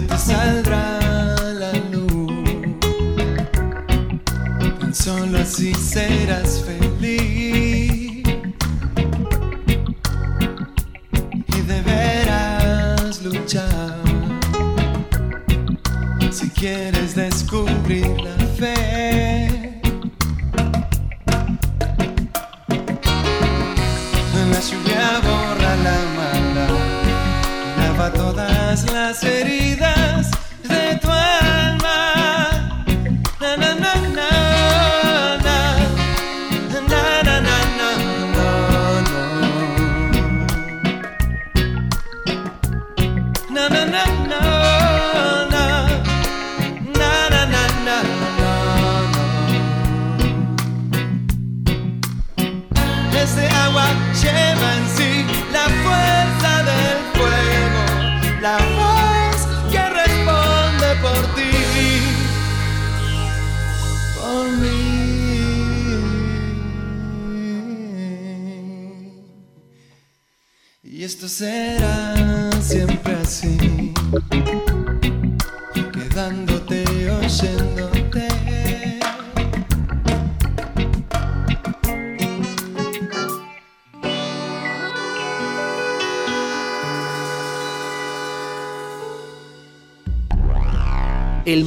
[0.00, 0.98] de ti saldrá
[1.62, 2.32] la luz.
[4.78, 8.22] Tan solo así serás feliz.
[11.56, 14.02] Y deberás luchar
[16.30, 16.97] si quieres.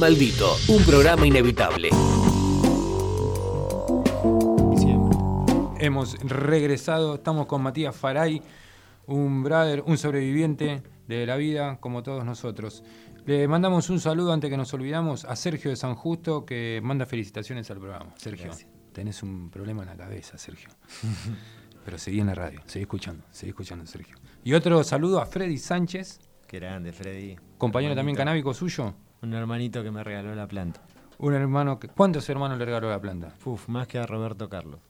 [0.02, 1.88] Maldito, un programa inevitable.
[5.78, 8.42] Hemos regresado, estamos con Matías Faray,
[9.06, 12.82] un brother, un sobreviviente de la vida como todos nosotros.
[13.26, 17.06] Le mandamos un saludo antes que nos olvidamos a Sergio de San Justo que manda
[17.06, 18.12] felicitaciones al programa.
[18.16, 18.68] Sergio, Gracias.
[18.92, 20.70] tenés un problema en la cabeza, Sergio.
[21.84, 24.16] Pero seguí en la radio, seguí escuchando, seguí escuchando, Sergio.
[24.42, 27.36] Y otro saludo a Freddy Sánchez, Qué grande, Freddy.
[27.56, 28.96] compañero también canábico suyo.
[29.22, 30.80] Un hermanito que me regaló la planta.
[31.18, 31.88] Un hermano que.
[31.88, 33.32] ¿Cuántos hermanos le regaló la planta?
[33.44, 34.80] Uf, más que a Roberto Carlos.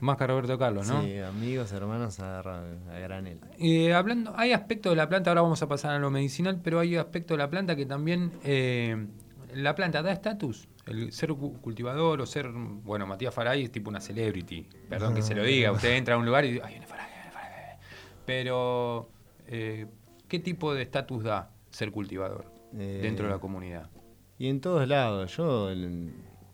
[0.00, 1.02] Más que a Roberto Carlos, ¿no?
[1.02, 3.38] Sí, amigos, hermanos a, a granel.
[3.58, 6.78] Eh, hablando, hay aspectos de la planta, ahora vamos a pasar a lo medicinal, pero
[6.80, 9.08] hay aspectos de la planta que también eh,
[9.54, 10.68] la planta da estatus.
[10.86, 14.66] El ser cu- cultivador o ser, bueno, Matías Faray es tipo una celebrity.
[14.88, 17.06] Perdón que se lo diga, usted entra a un lugar y dice, ay, viene Faray,
[17.30, 17.76] Faray.
[18.24, 19.10] Pero,
[19.48, 19.86] eh,
[20.28, 22.46] ¿qué tipo de estatus da ser cultivador
[22.78, 23.90] Eh, dentro de la comunidad?
[24.38, 25.70] Y en todos lados, yo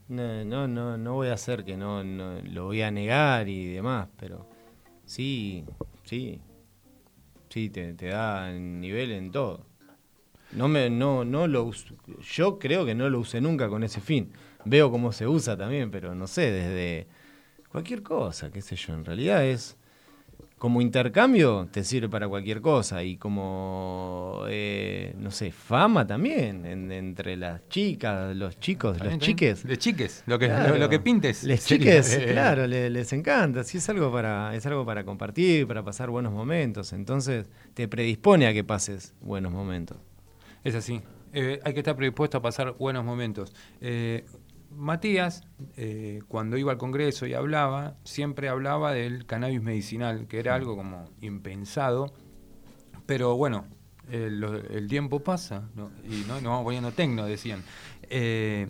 [0.09, 3.67] no, no, no, no voy a hacer que no, no lo voy a negar y
[3.73, 4.49] demás, pero
[5.05, 5.65] sí,
[6.05, 6.41] sí,
[7.49, 9.67] sí, te, te da nivel en todo.
[10.53, 11.87] No me, no, no lo us-
[12.35, 14.33] yo creo que no lo usé nunca con ese fin.
[14.65, 17.07] Veo cómo se usa también, pero no sé, desde
[17.71, 19.77] cualquier cosa, qué sé yo, en realidad es
[20.59, 26.91] como intercambio te sirve para cualquier cosa y como, eh, no sé, fama también en-
[26.91, 29.65] entre las chicas, los chicos, ¿Está los chiques.
[29.67, 30.75] De chiques, lo que, Claro.
[30.75, 31.45] lo, lo que pintes.
[31.45, 33.65] Les chiques, Eh, claro, le- les, encanta.
[33.65, 36.95] Sí, es algo para, es algo para compartir, para pasar buenos momentos.
[36.95, 39.99] Entonces, te predispone a que pases buenos momentos.
[40.65, 41.03] Es así.
[41.35, 43.53] Eh, hay que estar predispuesto a pasar buenos momentos.
[44.77, 45.43] Matías,
[45.77, 50.77] eh, cuando iba al Congreso y hablaba, siempre hablaba del cannabis medicinal, que era algo
[50.77, 52.13] como impensado.
[53.07, 53.67] Pero bueno,
[54.11, 55.91] el tiempo pasa ¿no?
[56.09, 57.63] y no nos vamos poniendo tecno, decían.
[58.09, 58.69] Eh,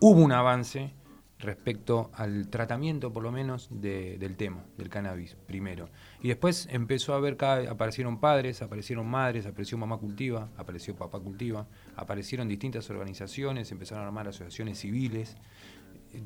[0.00, 0.92] hubo un avance
[1.38, 5.88] respecto al tratamiento, por lo menos, de- del tema, del cannabis, primero.
[6.24, 11.20] Y después empezó a ver, cada, aparecieron padres, aparecieron madres, apareció mamá cultiva, apareció papá
[11.20, 11.66] cultiva,
[11.96, 15.36] aparecieron distintas organizaciones, empezaron a armar asociaciones civiles,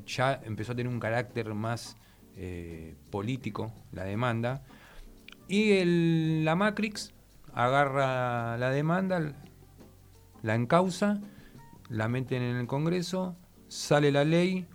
[0.05, 1.97] ya empezó a tener un carácter más
[2.37, 4.63] eh, político la demanda.
[5.49, 5.83] Y
[6.45, 7.11] la Matrix
[7.53, 9.33] agarra la demanda,
[10.43, 11.19] la encausa,
[11.89, 13.35] la meten en el Congreso,
[13.67, 14.65] sale la ley,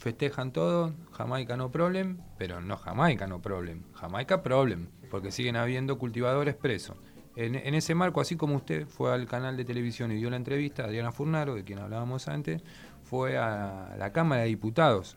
[0.00, 5.98] festejan todo, Jamaica no problem, pero no Jamaica no problem, Jamaica problem, porque siguen habiendo
[5.98, 6.96] cultivadores presos.
[7.36, 10.84] En, ese marco, así como usted fue al canal de televisión y dio la entrevista,
[10.84, 12.62] Adriana Furnaro, de quien hablábamos antes,
[13.04, 15.16] fue a la Cámara de Diputados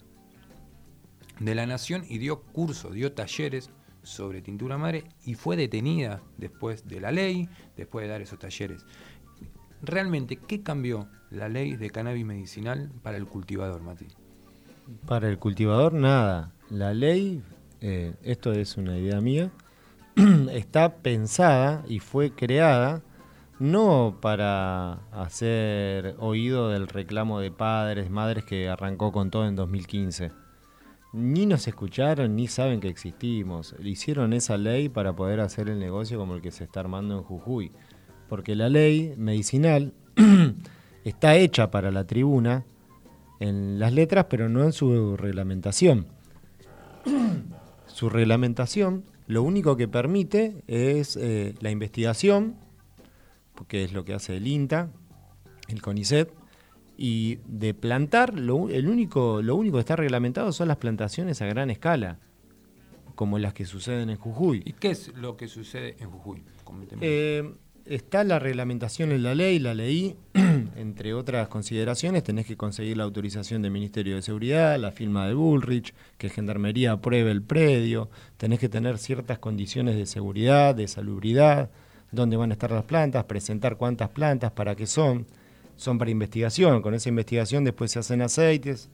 [1.39, 3.69] de la Nación y dio cursos, dio talleres
[4.03, 8.85] sobre tintura madre y fue detenida después de la ley, después de dar esos talleres.
[9.81, 14.07] Realmente, ¿qué cambió la ley de cannabis medicinal para el cultivador, Mati?
[15.05, 16.51] Para el cultivador, nada.
[16.69, 17.41] La ley,
[17.81, 19.51] eh, esto es una idea mía,
[20.51, 23.03] está pensada y fue creada
[23.59, 30.31] no para hacer oído del reclamo de padres, madres que arrancó con todo en 2015.
[31.13, 33.75] Ni nos escucharon ni saben que existimos.
[33.83, 37.23] Hicieron esa ley para poder hacer el negocio como el que se está armando en
[37.23, 37.71] Jujuy.
[38.27, 39.93] Porque la ley medicinal
[41.03, 42.65] está hecha para la tribuna
[43.43, 46.07] en las letras, pero no en su reglamentación.
[47.87, 52.55] su reglamentación lo único que permite es eh, la investigación,
[53.55, 54.89] porque es lo que hace el INTA,
[55.67, 56.31] el CONICET,
[56.97, 61.45] y de plantar, lo, el único, lo único que está reglamentado son las plantaciones a
[61.45, 62.19] gran escala,
[63.15, 64.61] como las que suceden en Jujuy.
[64.65, 66.43] ¿Y qué es lo que sucede en Jujuy?
[67.01, 67.53] Eh,
[67.85, 70.15] está la reglamentación en la ley, la leí,
[70.75, 75.33] entre otras consideraciones, tenés que conseguir la autorización del Ministerio de Seguridad, la firma de
[75.33, 81.69] Bullrich, que Gendarmería apruebe el predio, tenés que tener ciertas condiciones de seguridad, de salubridad,
[82.11, 85.25] dónde van a estar las plantas, presentar cuántas plantas, para qué son,
[85.75, 88.89] son para investigación, con esa investigación después se hacen aceites,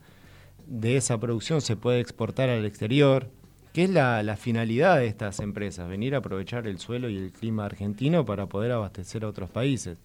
[0.68, 3.30] de esa producción se puede exportar al exterior,
[3.74, 5.88] ¿Qué es la, la finalidad de estas empresas?
[5.88, 10.00] Venir a aprovechar el suelo y el clima argentino para poder abastecer a otros países.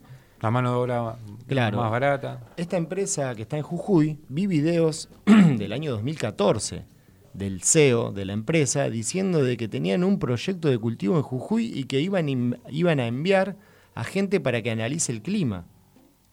[0.45, 1.17] La mano de obra
[1.47, 1.79] Claro.
[1.79, 2.39] más barata.
[2.59, 6.85] Esta empresa que está en Jujuy, vi videos del año 2014
[7.33, 11.73] del CEO de la empresa diciendo de que tenían un proyecto de cultivo en Jujuy
[11.75, 13.57] y que iban, iban a enviar
[13.95, 15.65] a gente para que analice el clima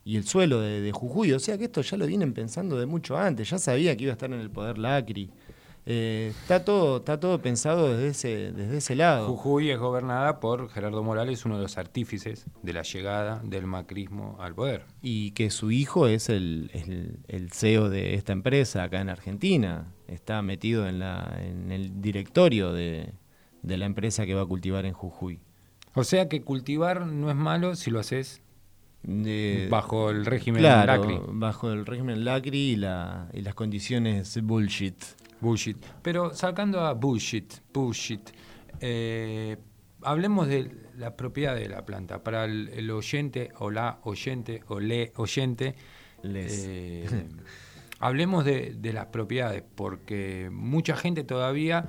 [0.03, 1.31] y el suelo de, de Jujuy.
[1.31, 4.11] O sea que esto ya lo vienen pensando de mucho antes, ya sabía que iba
[4.11, 5.29] a estar en el poder Lacri.
[5.87, 9.27] Eh, está, todo, está todo pensado desde ese, desde ese lado.
[9.27, 14.37] Jujuy es gobernada por Gerardo Morales, uno de los artífices de la llegada del macrismo
[14.39, 14.85] al poder.
[15.01, 19.87] y que su hijo es el, el- el CEO de esta empresa acá en Argentina.
[20.07, 23.13] Está metido en, la, en el directorio de,
[23.63, 25.39] de la empresa que va a cultivar en Jujuy.
[25.95, 28.41] O sea que cultivar no es malo si lo haces
[29.03, 31.19] De- bajo el régimen claro, Lacri.
[31.33, 34.95] bajo el régimen Lacri y, la, y las condiciones bullshit.
[35.41, 35.77] Bullshit.
[36.01, 38.29] Pero sacando a bullshit, bullshit,
[38.79, 39.57] eh,
[40.03, 42.23] hablemos de la propiedad de la planta.
[42.23, 45.75] Para el, el oyente o la oyente o le oyente,
[46.21, 46.65] Les.
[46.67, 47.27] eh,
[47.99, 51.87] hablemos de, de las propiedades, porque mucha gente todavía,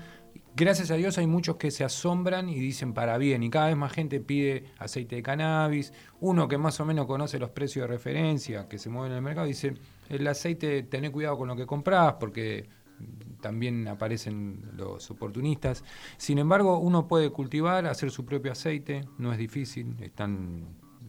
[0.54, 3.76] gracias a Dios hay muchos que se asombran y dicen para bien, y cada vez
[3.76, 7.86] más gente pide aceite de cannabis, uno que más o menos conoce los precios de
[7.88, 9.74] referencia que se mueven en el mercado, dice,
[10.10, 12.68] el aceite, tené cuidado con lo que comprás, porque
[13.42, 15.84] también aparecen los oportunistas.
[16.16, 20.64] Sin embargo, uno puede cultivar, hacer su propio aceite, no es difícil, están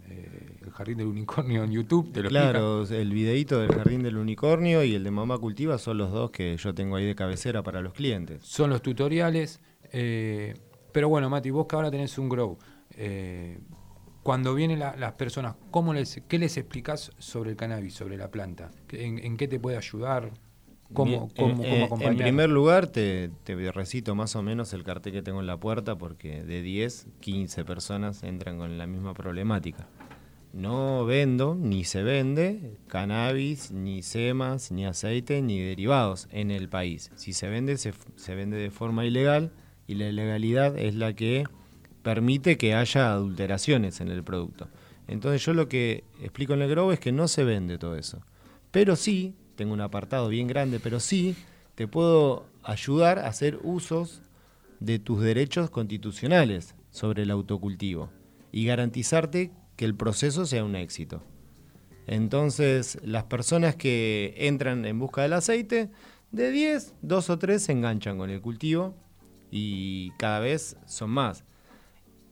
[0.10, 2.52] eh, el jardín del unicornio en YouTube, te lo explica.
[2.52, 6.32] Claro, el videíto del Jardín del Unicornio y el de Mamá Cultiva son los dos
[6.32, 8.44] que yo tengo ahí de cabecera para los clientes.
[8.44, 9.62] son los tutoriales.
[9.94, 10.56] eh,
[10.92, 12.58] pero bueno, Mati, vos que ahora tenés un grow,
[12.98, 13.60] eh,
[14.24, 18.30] cuando vienen la- las personas, ¿cómo les, ¿qué les explicás sobre el cannabis, sobre la
[18.32, 18.72] planta?
[18.92, 20.32] ¿En, en qué te puede ayudar?
[20.94, 22.08] ¿Cómo, cómo, eh, cómo eh?
[22.08, 25.58] En primer lugar, te, te recito más o menos el cartel que tengo en la
[25.58, 29.88] puerta porque de 10, 15 personas entran con la misma problemática.
[30.54, 37.12] No vendo, ni se vende cannabis, ni semas, ni aceite, ni derivados en el país.
[37.16, 39.52] Si se vende, se, se vende de forma ilegal
[39.88, 41.46] y la ilegalidad es la que
[42.04, 44.68] permite que haya adulteraciones en el producto.
[45.08, 48.22] Entonces yo lo que explico en el Grow es que no se vende todo eso.
[48.72, 51.36] Pero sí, tengo un apartado bien grande, pero sí
[51.76, 54.22] te puedo ayudar a hacer usos
[54.80, 58.10] de tus derechos constitucionales sobre el autocultivo
[58.52, 61.24] y garantizarte que el proceso sea un éxito.
[62.06, 65.90] Entonces, las personas que entran en busca del aceite,
[66.32, 68.96] de 10, dos o tres se enganchan con el cultivo
[69.52, 71.46] y cada vez son más.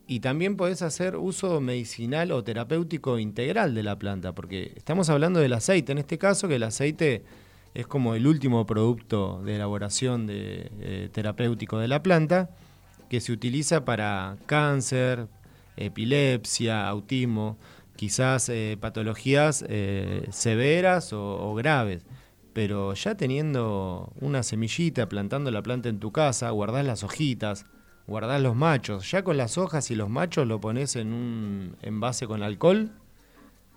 [0.08, 5.40] Y también podés hacer uso medicinal o terapéutico integral de la planta, porque estamos hablando
[5.40, 7.24] del aceite, en este caso que el aceite
[7.74, 12.50] es como el último producto de elaboración de, eh, terapéutico de la planta,
[13.10, 15.28] que se utiliza para cáncer,
[15.78, 17.58] epilepsia, autismo,
[17.96, 22.06] quizás eh, patologías eh, severas o, o graves.
[22.54, 27.66] Pero ya teniendo una semillita, plantando la planta en tu casa, guardás las hojitas,
[28.08, 29.10] guardás los machos.
[29.12, 32.92] Ya con las hojas y los machos lo pones en un envase con alcohol.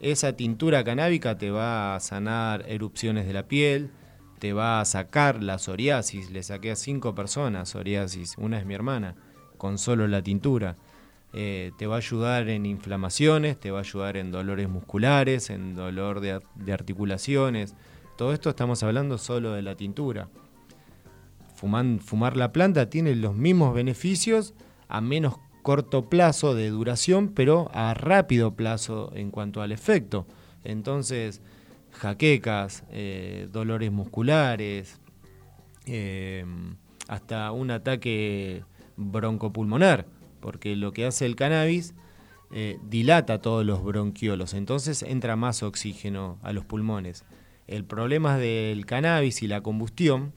[0.00, 3.90] Esa tintura canábica te va a sanar erupciones de la piel,
[4.38, 6.30] te va a sacar la psoriasis.
[6.30, 9.14] Le saqué a cinco personas psoriasis, una es mi hermana,
[9.56, 10.76] con solo la tintura.
[11.32, 15.74] Eh, te va a ayudar en inflamaciones, te va a ayudar en dolores musculares, en
[15.74, 17.74] dolor de, de articulaciones.
[18.16, 20.28] Todo esto estamos hablando solo de la tintura.
[21.54, 24.54] Fumar la planta tiene los mismos beneficios
[24.88, 30.26] a menos corto plazo de duración, pero a rápido plazo en cuanto al efecto.
[30.62, 31.40] Entonces,
[31.90, 35.00] jaquecas, eh, dolores musculares,
[35.86, 36.44] eh,
[37.08, 38.62] hasta un ataque
[38.96, 40.06] broncopulmonar,
[40.40, 41.94] porque lo que hace el cannabis
[42.52, 47.24] eh, dilata todos los bronquiolos, entonces entra más oxígeno a los pulmones.
[47.66, 50.32] El problema del cannabis y la combustión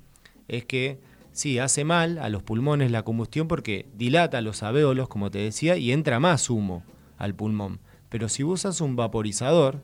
[0.48, 1.00] es que
[1.38, 5.78] sí, hace mal a los pulmones la combustión porque dilata los alvéolos, como te decía,
[5.78, 6.84] y entra más humo
[7.18, 7.80] al pulmón.
[8.10, 9.82] Pero si usas un vaporizador,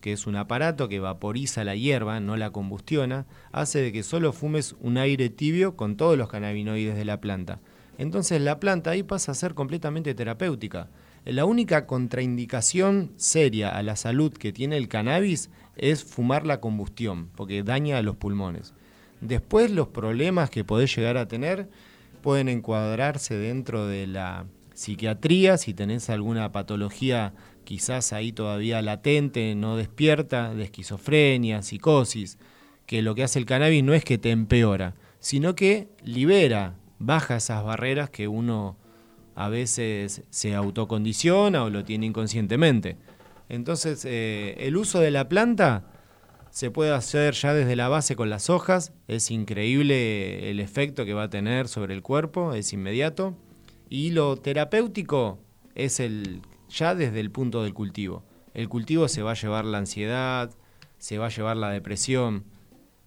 [0.00, 4.32] que es un aparato que vaporiza la hierba, no la combustiona, hace de que solo
[4.32, 7.60] fumes un aire tibio con todos los cannabinoides de la planta.
[7.98, 10.90] Entonces la planta ahí pasa a ser completamente terapéutica.
[11.24, 17.30] La única contraindicación seria a la salud que tiene el cannabis es fumar la combustión,
[17.36, 18.74] porque daña a los pulmones.
[19.26, 21.68] Después los problemas que podés llegar a tener
[22.22, 27.32] pueden encuadrarse dentro de la psiquiatría, si tenés alguna patología
[27.64, 32.38] quizás ahí todavía latente, no despierta, de esquizofrenia, psicosis,
[32.86, 37.36] que lo que hace el cannabis no es que te empeora, sino que libera, baja
[37.36, 38.76] esas barreras que uno
[39.34, 42.96] a veces se autocondiciona o lo tiene inconscientemente.
[43.48, 45.95] Entonces, eh, el uso de la planta
[46.50, 51.14] se puede hacer ya desde la base con las hojas, es increíble el efecto que
[51.14, 53.36] va a tener sobre el cuerpo, es inmediato,
[53.88, 55.38] y lo terapéutico
[55.74, 58.24] es el ya desde el punto del cultivo.
[58.54, 60.50] El cultivo se va a llevar la ansiedad,
[60.98, 62.44] se va a llevar la depresión.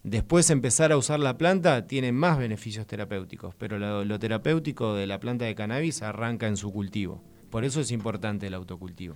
[0.04, 5.08] Después empezar a usar la planta tiene más beneficios terapéuticos, pero lo, lo terapéutico de
[5.08, 7.22] la planta de cannabis arranca en su cultivo.
[7.50, 9.16] Por eso es importante el autocultivo.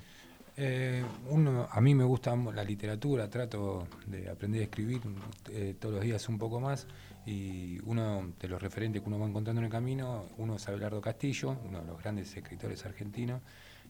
[0.55, 5.01] Eh, uno, a mí me gusta la literatura, trato de aprender a escribir
[5.49, 6.85] eh, todos los días un poco más
[7.25, 11.01] y uno de los referentes que uno va encontrando en el camino, uno es Abelardo
[11.01, 13.41] Castillo, uno de los grandes escritores argentinos,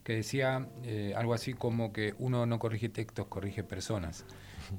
[0.04, 4.26] que decía eh, algo así como que uno no corrige textos, corrige personas.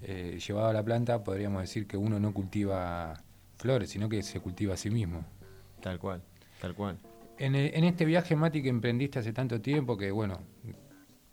[0.02, 3.22] Eh, llevado a la planta podríamos decir que uno no cultiva
[3.56, 5.24] flores, sino que se cultiva a sí mismo.
[5.82, 6.22] Tal cual,
[6.60, 6.98] tal cual.
[7.36, 10.40] En, en este viaje, Mati, que emprendiste hace tanto tiempo, que bueno,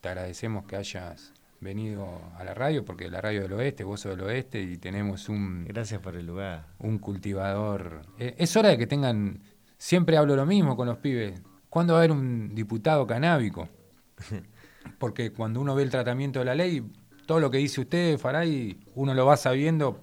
[0.02, 2.08] te agradecemos que hayas venido
[2.38, 5.64] a la radio, porque la radio del oeste, vos sos del oeste y tenemos un,
[5.66, 6.66] Gracias por el lugar.
[6.80, 8.02] un cultivador.
[8.18, 9.40] Eh, es hora de que tengan,
[9.78, 13.70] siempre hablo lo mismo con los pibes, ¿cuándo va a haber un diputado canábico?
[14.98, 16.84] Porque cuando uno ve el tratamiento de la ley,
[17.28, 20.02] todo lo que dice usted, Faray, uno lo va sabiendo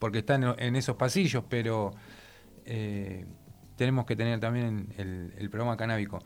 [0.00, 1.92] porque está en, en esos pasillos, pero
[2.66, 3.24] eh,
[3.76, 6.18] tenemos que tener también el, el programa canábico.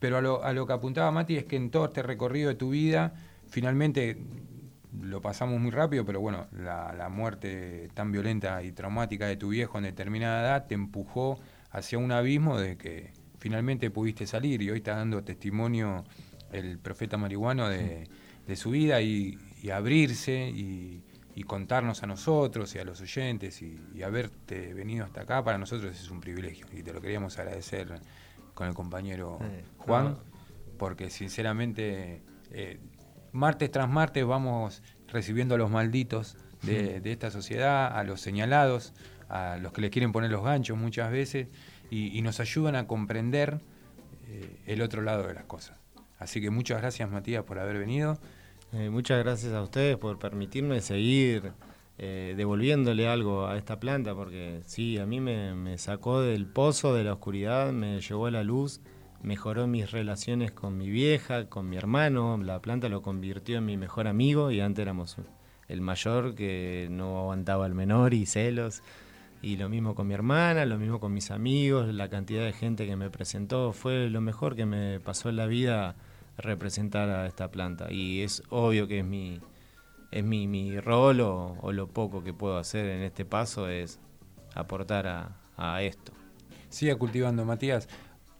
[0.00, 2.56] Pero a lo, a lo que apuntaba Mati es que en todo este recorrido de
[2.56, 3.14] tu vida,
[3.48, 4.16] finalmente
[5.00, 9.50] lo pasamos muy rápido, pero bueno, la, la muerte tan violenta y traumática de tu
[9.50, 11.38] viejo en determinada edad te empujó
[11.70, 14.62] hacia un abismo de que finalmente pudiste salir.
[14.62, 16.04] Y hoy está dando testimonio
[16.50, 18.08] el profeta marihuano de,
[18.46, 21.02] de su vida y, y abrirse y,
[21.34, 25.58] y contarnos a nosotros y a los oyentes y, y haberte venido hasta acá, para
[25.58, 28.00] nosotros es un privilegio y te lo queríamos agradecer
[28.60, 30.18] con el compañero Eh, Juan, no.
[30.76, 32.78] porque sinceramente eh,
[33.32, 38.92] martes tras martes vamos recibiendo a los malditos de, de esta sociedad, a los señalados,
[39.30, 41.48] a los que le quieren poner los ganchos muchas veces
[41.90, 43.62] y, y nos ayudan a comprender
[44.28, 45.78] eh, el otro lado de las cosas.
[46.18, 48.18] Así que muchas gracias Matías por haber venido.
[48.74, 51.52] Eh, muchas gracias a ustedes por permitirme seguir
[52.02, 56.94] eh, devolviéndole algo a esta planta, porque sí, a mí me, me sacó del pozo
[56.94, 58.80] de la oscuridad, me llevó a la luz,
[59.22, 63.76] mejoró mis relaciones con mi vieja, con mi hermano, la planta lo convirtió en mi
[63.76, 65.18] mejor amigo y antes éramos
[65.68, 68.82] el mayor que no aguantaba al menor y celos.
[69.42, 72.86] Y lo mismo con mi hermana, lo mismo con mis amigos, la cantidad de gente
[72.86, 75.96] que me presentó, fue lo mejor que me pasó en la vida
[76.38, 77.92] representar a esta planta.
[77.92, 79.38] Y es obvio que es mi,
[80.10, 83.98] es mi, mi rol o, o lo poco que puedo hacer en este paso es
[84.54, 86.12] aportar a, a esto.
[86.68, 87.88] Siga cultivando Matías.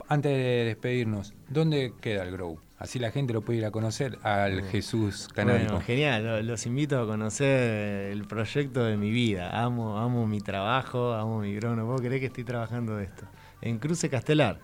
[0.08, 2.58] Antes de despedirnos, ¿dónde queda el Grow?
[2.78, 5.66] Así la gente lo puede ir a conocer al Jesús Canábico.
[5.74, 9.62] Bueno, genial, lo- los invito a conocer el proyecto de mi vida.
[9.62, 13.24] Amo, amo mi trabajo, amo mi grow, no puedo creer que estoy trabajando de esto.
[13.60, 14.58] En Cruce Castelar.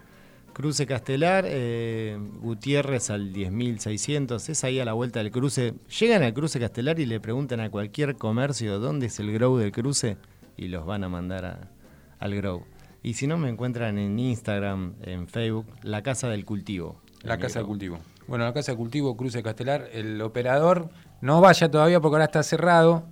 [0.56, 5.74] Cruce Castelar, eh, Gutiérrez al 10.600, es ahí a la vuelta del cruce.
[6.00, 9.70] Llegan al Cruce Castelar y le preguntan a cualquier comercio dónde es el grow del
[9.70, 10.16] cruce
[10.56, 11.70] y los van a mandar a-
[12.18, 12.64] al grow.
[13.02, 17.02] Y si no, me encuentran en Instagram, en Facebook, La Casa del Cultivo.
[17.22, 17.68] La Casa de grow.
[17.72, 17.98] Cultivo.
[18.26, 20.88] Bueno, la Casa de Cultivo, Cruce Castelar, el operador
[21.20, 23.04] no vaya todavía porque ahora está cerrado.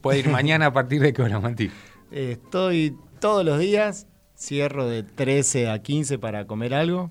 [0.00, 1.70] Puede ir mañana a partir de qué hora, Mati.
[2.10, 4.08] Estoy todos los días,
[4.38, 7.10] cierro de 13 a 15 para comer algo,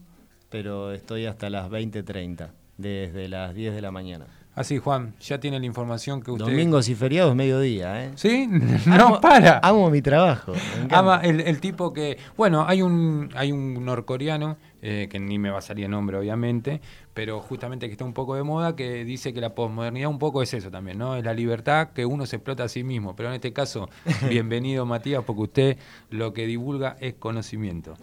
[0.50, 4.26] pero estoy hasta las 20.30, desde las 10 de la mañana.
[4.56, 6.46] Así, Juan, ya tiene la información que usted.
[6.46, 8.12] Domingos y feriados, mediodía, ¿eh?
[8.16, 8.50] ¿Sí?
[8.88, 9.60] No para.
[9.62, 10.54] Amo mi trabajo.
[10.90, 12.18] Ama el, el tipo que.
[12.36, 14.58] Bueno, hay un, hay un norcoreano
[14.90, 16.80] eh, que ni me va a salir el nombre obviamente,
[17.14, 20.42] pero justamente que está un poco de moda, que dice que la posmodernidad un poco
[20.42, 21.18] es eso también, ¿no?
[21.18, 23.90] Es la libertad que uno se explota a sí mismo, pero en este caso,
[24.30, 25.78] bienvenido Matías, porque usted
[26.10, 27.96] lo que divulga es conocimiento.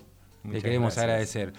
[0.47, 1.05] Le queremos gracias.
[1.05, 1.53] agradecer.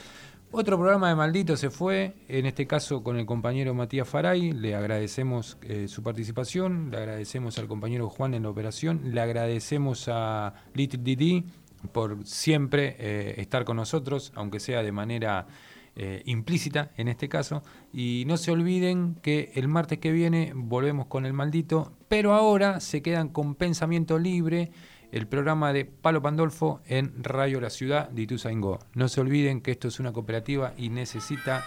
[0.51, 4.51] Otro programa de Maldito se fue, en este caso con el compañero Matías Faray.
[4.51, 10.07] Le agradecemos eh, su participación, le agradecemos al compañero Juan en la operación, le agradecemos
[10.07, 11.45] a Little Didi
[11.87, 15.47] por siempre eh, estar con nosotros, aunque sea de manera
[15.95, 17.63] eh, implícita en este caso.
[17.93, 22.79] Y no se olviden que el martes que viene volvemos con el Maldito, pero ahora
[22.79, 24.71] se quedan con Pensamiento Libre
[25.11, 28.79] el programa de Palo Pandolfo en Radio La Ciudad de Ituzaingó.
[28.93, 31.63] No se olviden que esto es una cooperativa y necesita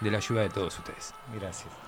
[0.00, 1.12] de la ayuda de todos ustedes.
[1.34, 1.83] Gracias.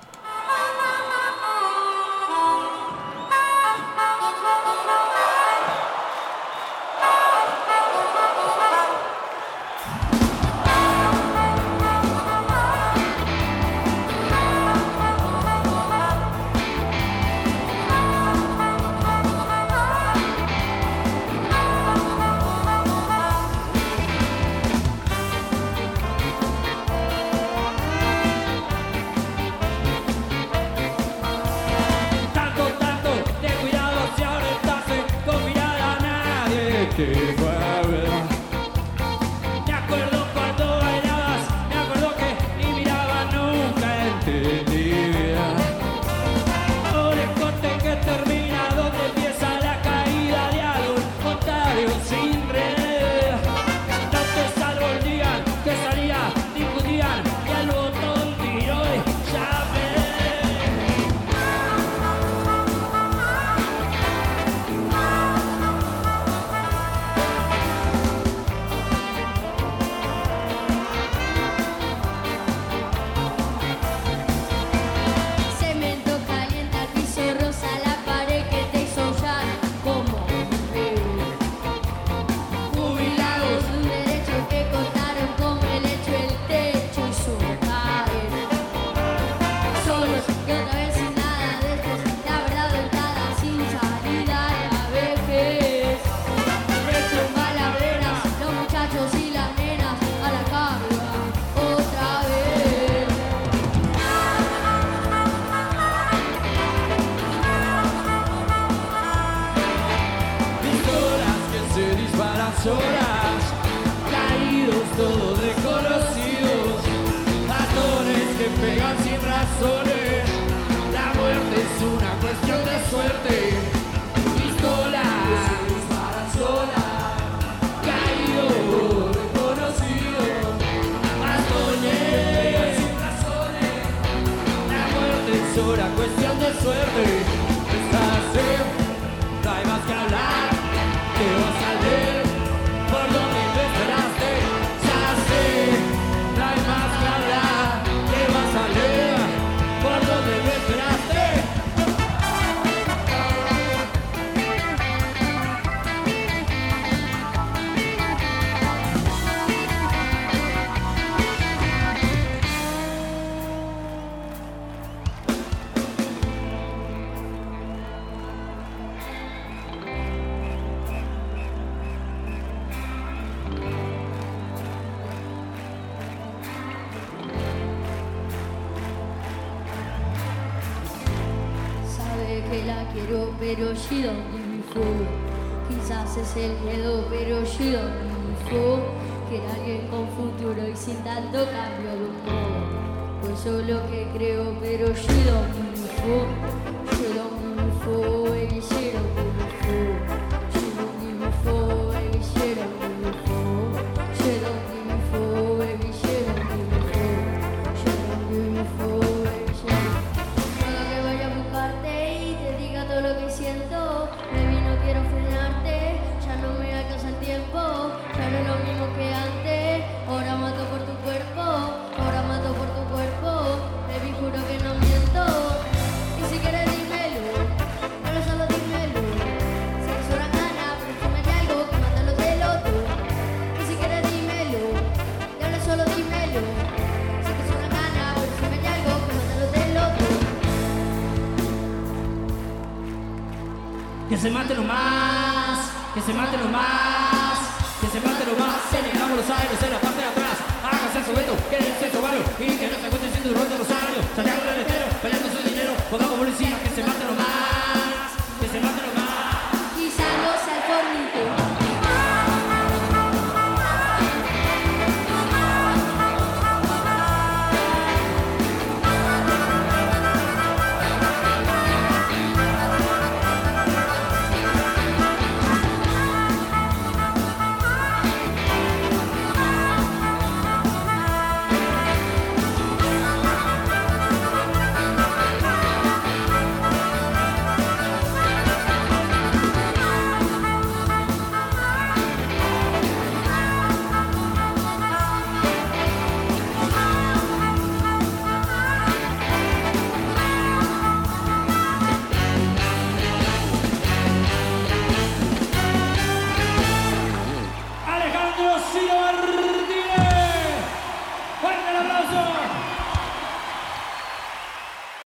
[183.89, 185.69] Give me fuck.
[185.69, 188.81] Quizás es el miedo, pero she don't give me fuck.
[189.29, 193.21] Quiere alguien con futuro y sin tanto cambio de humor.
[193.23, 196.36] Pues yo lo que creo, pero she don't give